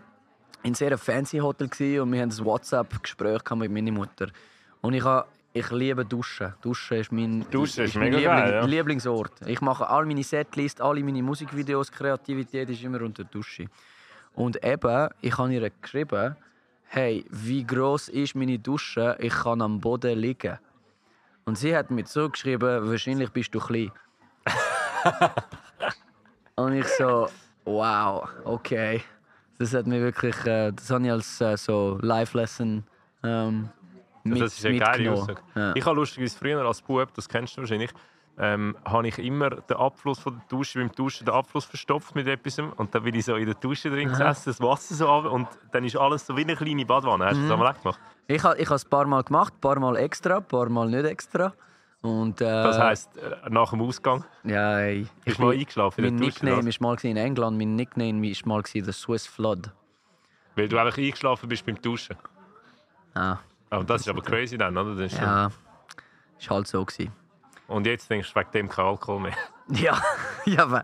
in 0.63 0.75
sehr 0.75 0.89
einem 0.89 0.99
fancy 0.99 1.39
Hotel 1.39 1.69
und 2.01 2.13
wir 2.13 2.21
haben 2.21 2.31
ein 2.31 2.45
WhatsApp-Gespräch 2.45 3.43
gehabt 3.43 3.61
mit 3.61 3.73
meiner 3.73 3.93
Mutter. 3.93 4.29
Und 4.83 4.93
ich 4.93 5.03
habe 5.03 5.27
ich 5.53 5.71
liebe 5.71 6.05
Duschen. 6.05 6.55
Duschen 6.63 6.97
ist 6.99 7.13
mein, 7.13 7.45
Duschen 7.51 7.85
ist 7.85 7.97
mein 7.97 8.11
mega 8.11 8.41
geil, 8.41 8.53
ja. 8.53 8.65
Lieblingsort. 8.65 9.33
Ich 9.47 9.61
mache 9.61 9.89
all 9.89 10.07
meine 10.07 10.23
Setlist, 10.23 10.81
alle 10.81 11.03
meine 11.03 11.23
Musikvideos, 11.23 11.93
Kreativität 11.93 12.71
ist 12.71 12.83
immer 12.83 13.03
unter 13.03 13.25
der 13.25 13.31
Dusche. 13.31 13.67
Und 14.35 14.65
eben, 14.65 15.09
ich 15.21 15.37
habe 15.37 15.53
ihr 15.53 15.71
geschrieben, 15.71 16.37
hey, 16.85 17.25
wie 17.31 17.65
groß 17.65 18.09
ist 18.09 18.35
meine 18.35 18.59
Dusche? 18.59 19.17
Ich 19.19 19.35
kann 19.35 19.61
am 19.61 19.81
Boden 19.81 20.19
liegen. 20.19 20.59
Und 21.45 21.59
sie 21.59 21.77
hat 21.77 21.91
mir 21.91 22.05
zurückgeschrieben, 22.05 22.89
wahrscheinlich 22.89 23.31
bist 23.31 23.55
du 23.55 23.61
klein. 23.61 23.91
Und 26.57 26.75
ich 26.75 26.87
so, 26.87 27.29
wow, 27.65 28.29
okay. 28.45 29.03
Das 29.59 29.75
hat 29.75 29.87
mir 29.87 30.01
wirklich, 30.01 30.37
äh, 30.47 30.73
das 30.73 30.91
habe 30.91 31.05
ich 31.05 31.11
als 31.11 31.41
äh, 31.41 31.57
so 31.57 31.99
Life-Lesson 32.01 32.85
ähm, 33.23 33.69
mit, 34.25 34.41
das 34.41 34.59
ist 34.59 34.67
eine 34.67 34.79
geile. 34.79 35.13
Aussage. 35.13 35.43
Ja. 35.55 35.73
Ich 35.75 35.85
habe 35.85 35.97
lustigerweise 35.97 36.39
früher 36.39 36.65
als 36.65 36.83
Bub, 36.83 37.13
das 37.15 37.29
kennst 37.29 37.57
du 37.57 37.63
wahrscheinlich, 37.63 37.91
ähm, 38.39 38.77
habe 38.85 39.07
ich 39.09 39.19
immer 39.19 39.51
den 39.51 39.77
Abfluss 39.77 40.19
von 40.19 40.35
der 40.35 40.43
Dusche, 40.49 40.79
beim 40.79 40.91
Duschen 40.93 41.27
den 41.27 41.35
Abfluss 41.35 41.65
verstopft 41.67 42.15
mit 42.15 42.27
etwas 42.27 42.59
und 42.59 42.95
dann 42.95 43.03
bin 43.03 43.15
ich 43.15 43.25
so 43.27 43.37
in 43.37 43.45
der 43.47 43.55
Dusche 43.57 43.91
drin 43.91 44.09
gesessen, 44.09 44.45
das 44.51 44.61
Wasser 44.61 44.95
so 44.95 45.07
runter 45.07 45.31
und 45.33 45.49
dann 45.73 45.85
ist 45.85 45.97
alles 45.97 46.27
so 46.27 46.37
wie 46.37 46.43
eine 46.43 46.57
kleine 46.57 46.87
Badwanne. 46.87 47.27
Hast 47.27 47.35
du 47.37 47.41
Mhm. 47.41 47.49
das 47.49 47.53
einmal 47.53 47.75
gemacht? 47.75 48.01
Ich 48.29 48.43
habe 48.43 48.59
ich 48.59 48.71
es 48.71 48.85
ein 48.87 48.91
paar 48.91 49.07
Mal 49.07 49.23
gemacht, 49.23 49.53
ein 49.55 49.61
paar 49.61 49.79
Mal 49.79 49.97
extra, 49.97 50.39
ein 50.39 50.45
paar 50.45 50.69
Mal 50.71 50.89
nicht 50.89 51.05
extra. 51.05 51.53
Und, 52.01 52.41
äh, 52.41 52.45
Das 52.45 52.79
heisst, 52.79 53.17
äh, 53.19 53.49
nach 53.51 53.71
dem 53.71 53.81
Ausgang 53.83 54.25
ja, 54.45 54.79
ey, 54.81 55.07
bist 55.25 55.39
du 55.39 55.43
mal 55.45 55.53
eingeschlafen 55.53 56.05
in 56.05 56.15
mein 56.15 56.17
der 56.21 56.27
Dusche. 56.31 56.45
Nickname 56.45 56.69
oder? 56.69 56.81
war 56.81 56.89
mal 56.97 56.99
in 57.05 57.17
England, 57.17 57.59
mein 57.59 57.77
Nickname 57.77 58.23
war 58.23 58.49
mal 58.57 58.63
der 58.75 58.93
Swiss 58.93 59.27
Flood. 59.27 59.71
Weil 60.57 60.69
du 60.69 60.79
einfach 60.79 60.99
eingeschlafen 60.99 61.49
bist 61.49 61.65
beim 61.67 61.81
Duschen. 61.81 62.17
Ah, 63.15 63.37
Aber 63.73 63.85
das 63.85 64.03
ist 64.03 64.09
aber 64.09 64.21
crazy 64.21 64.59
dann, 64.59 64.77
oder? 64.77 64.95
Das 64.95 65.13
ist 65.13 65.19
ja, 65.19 65.51
ist 66.39 66.51
halt 66.51 66.67
so 66.67 66.85
gewesen. 66.85 67.11
Und 67.69 67.87
jetzt 67.87 68.11
denkst 68.11 68.31
du 68.31 68.39
wegen 68.39 68.51
dem 68.53 68.69
kein 68.69 68.85
Alkohol 68.85 69.21
mehr. 69.21 69.37
Ja, 69.69 70.03
ja 70.45 70.65
aber 70.65 70.83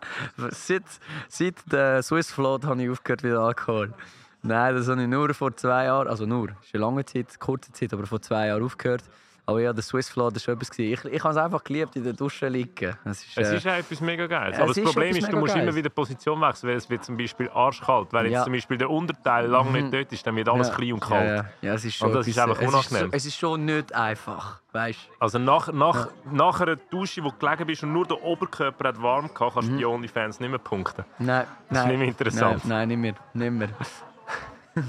seit, 0.52 0.84
seit 1.28 1.56
der 1.70 2.00
Swiss 2.02 2.30
Flood 2.30 2.64
habe 2.64 2.82
ich 2.82 2.88
aufgehört 2.88 3.24
mit 3.24 3.34
Alkohol. 3.34 3.92
Nein, 4.40 4.74
das 4.76 4.88
habe 4.88 5.02
ich 5.02 5.08
nur 5.08 5.34
vor 5.34 5.54
zwei 5.56 5.86
Jahren, 5.86 6.06
also 6.08 6.24
nur, 6.24 6.50
ist 6.62 6.72
eine 6.72 6.84
lange 6.84 7.04
Zeit, 7.04 7.38
kurze 7.40 7.72
Zeit, 7.72 7.92
aber 7.92 8.06
vor 8.06 8.22
zwei 8.22 8.46
Jahren 8.46 8.62
aufgehört. 8.62 9.02
Aber 9.48 9.60
ja, 9.62 9.72
der 9.72 9.82
Swiss 9.82 10.10
Flood 10.10 10.34
war 10.34 10.40
schon 10.40 10.54
etwas. 10.56 10.78
Ich, 10.78 11.02
ich 11.06 11.24
habe 11.24 11.30
es 11.32 11.36
einfach 11.38 11.64
geliebt, 11.64 11.96
in 11.96 12.04
der 12.04 12.12
Dusche 12.12 12.48
liegen. 12.48 12.94
Es 13.06 13.24
ist, 13.24 13.38
Es 13.38 13.48
äh, 13.50 13.56
ist 13.56 13.66
auch 13.66 13.70
etwas 13.72 14.00
mega 14.02 14.26
Geiles. 14.26 14.56
es 14.56 14.60
Aber 14.60 14.68
das 14.68 14.76
ist 14.76 14.84
Problem 14.84 15.16
ist, 15.16 15.32
du 15.32 15.36
musst 15.38 15.54
immer 15.54 15.62
Geiles. 15.64 15.74
wieder 15.76 15.88
Position 15.88 16.38
wechseln, 16.42 16.68
weil 16.68 16.76
es 16.76 16.90
wird 16.90 17.02
zum 17.02 17.16
Beispiel 17.16 17.48
arschkalt. 17.48 18.08
Wenn 18.12 18.24
jetzt 18.26 18.32
Ja. 18.34 18.40
Mhm. 18.40 18.44
zum 18.44 18.52
Beispiel 18.52 18.76
der 18.76 18.90
Unterteil 18.90 19.46
lang 19.46 19.72
nicht 19.72 19.90
dort 19.94 20.12
ist, 20.12 20.26
dann 20.26 20.36
wird 20.36 20.50
alles 20.50 20.68
ja, 20.68 20.74
klein 20.74 20.92
und 20.92 21.00
kalt. 21.00 21.26
Ja, 21.26 21.34
ja. 21.36 21.44
ja 21.62 21.72
es 21.72 21.84
ist 21.86 21.94
schon 21.96 22.08
Und 22.08 22.14
das 22.16 22.28
ist 22.28 22.38
einfach 22.38 22.56
es 22.60 22.62
ist, 22.66 22.70
so, 22.72 22.76
unangenehm. 22.78 23.08
es 23.16 23.24
ist 23.24 23.36
schon 23.38 23.64
nicht 23.64 23.94
einfach, 23.94 24.60
weißt 24.72 25.00
Also 25.18 25.38
nach, 25.38 25.72
nach, 25.72 26.08
nach 26.30 26.60
einer 26.60 26.76
Dusche, 26.76 27.24
wo 27.24 27.30
du 27.30 27.36
gelegen 27.38 27.66
bist 27.66 27.82
und 27.84 27.94
nur 27.94 28.06
der 28.06 28.22
Oberkörper 28.22 28.88
hat 28.88 29.00
warm 29.02 29.32
gehabt, 29.32 29.54
kannst 29.54 29.68
du 29.70 29.72
Mhm. 29.72 29.78
die 29.78 29.86
OnlyFans 29.86 30.40
nicht 30.40 30.50
mehr 30.50 30.58
punkten. 30.58 31.06
Nein, 31.18 31.46
Das 31.70 31.78
ist 31.78 31.84
nein. 31.84 31.88
nicht 31.88 31.98
mehr 32.00 32.08
interessant. 32.08 32.64
Nein, 32.66 32.88
nein, 32.88 33.00
nicht 33.00 33.16
mehr. 33.32 33.50
Nicht 33.50 33.58
mehr. 33.58 33.68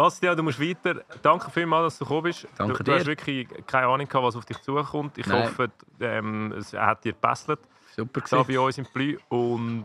Bastian, 0.00 0.34
du 0.34 0.42
musst 0.42 0.58
weiter. 0.58 1.02
Danke 1.20 1.50
vielmals, 1.50 1.92
dass 1.92 1.98
du 1.98 2.04
gekommen 2.06 2.22
bist. 2.22 2.48
Danke 2.56 2.78
du, 2.78 2.84
du 2.84 2.94
hast 2.94 3.04
wirklich 3.04 3.46
keine 3.66 3.86
Ahnung 3.86 4.08
gehabt, 4.08 4.24
was 4.24 4.34
auf 4.34 4.46
dich 4.46 4.56
zukommt. 4.62 5.18
Ich 5.18 5.26
Nein. 5.26 5.42
hoffe, 5.42 5.70
ähm, 6.00 6.52
es 6.52 6.72
hat 6.72 7.04
dir 7.04 7.12
gepasst 7.12 7.52
Super 7.96 8.20
gewesen. 8.22 8.44
bei 8.48 8.58
uns 8.58 8.78
im 8.78 8.86
Plü. 8.86 9.18
Und 9.28 9.84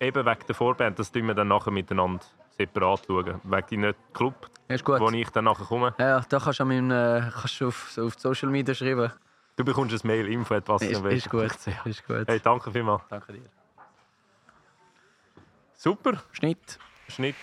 eben 0.00 0.26
wegen 0.26 0.46
der 0.48 0.54
Vorband, 0.56 0.98
das 0.98 1.12
schauen 1.14 1.28
wir 1.28 1.34
dann 1.34 1.46
nachher 1.46 1.70
miteinander 1.70 2.24
separat 2.58 3.04
schauen. 3.06 3.40
Wegen 3.44 3.82
deinem 3.82 3.94
Club, 4.12 4.50
wo 4.84 5.10
ich 5.10 5.30
dann 5.30 5.44
nachher 5.44 5.64
komme. 5.64 5.94
Ja, 5.96 6.08
ja, 6.08 6.24
da 6.28 6.40
kannst 6.40 6.58
du, 6.58 6.64
an 6.64 6.68
meinem, 6.68 6.90
äh, 6.90 7.30
kannst 7.30 7.60
du 7.60 7.68
auf, 7.68 7.98
auf 7.98 8.18
Social 8.18 8.48
Media 8.48 8.74
schreiben. 8.74 9.12
Du 9.54 9.64
bekommst 9.64 9.94
ein 9.94 10.08
Mail, 10.08 10.26
info 10.26 10.54
etwas. 10.54 10.82
Ist, 10.82 11.04
ist 11.04 11.30
gut. 11.30 11.52
Ist 11.84 12.04
gut. 12.04 12.26
Hey, 12.26 12.40
danke 12.40 12.72
vielmals. 12.72 13.02
Danke 13.08 13.32
dir. 13.32 13.42
Super, 15.76 16.20
Schnitt. 16.32 16.80
Schnitt. 17.06 17.36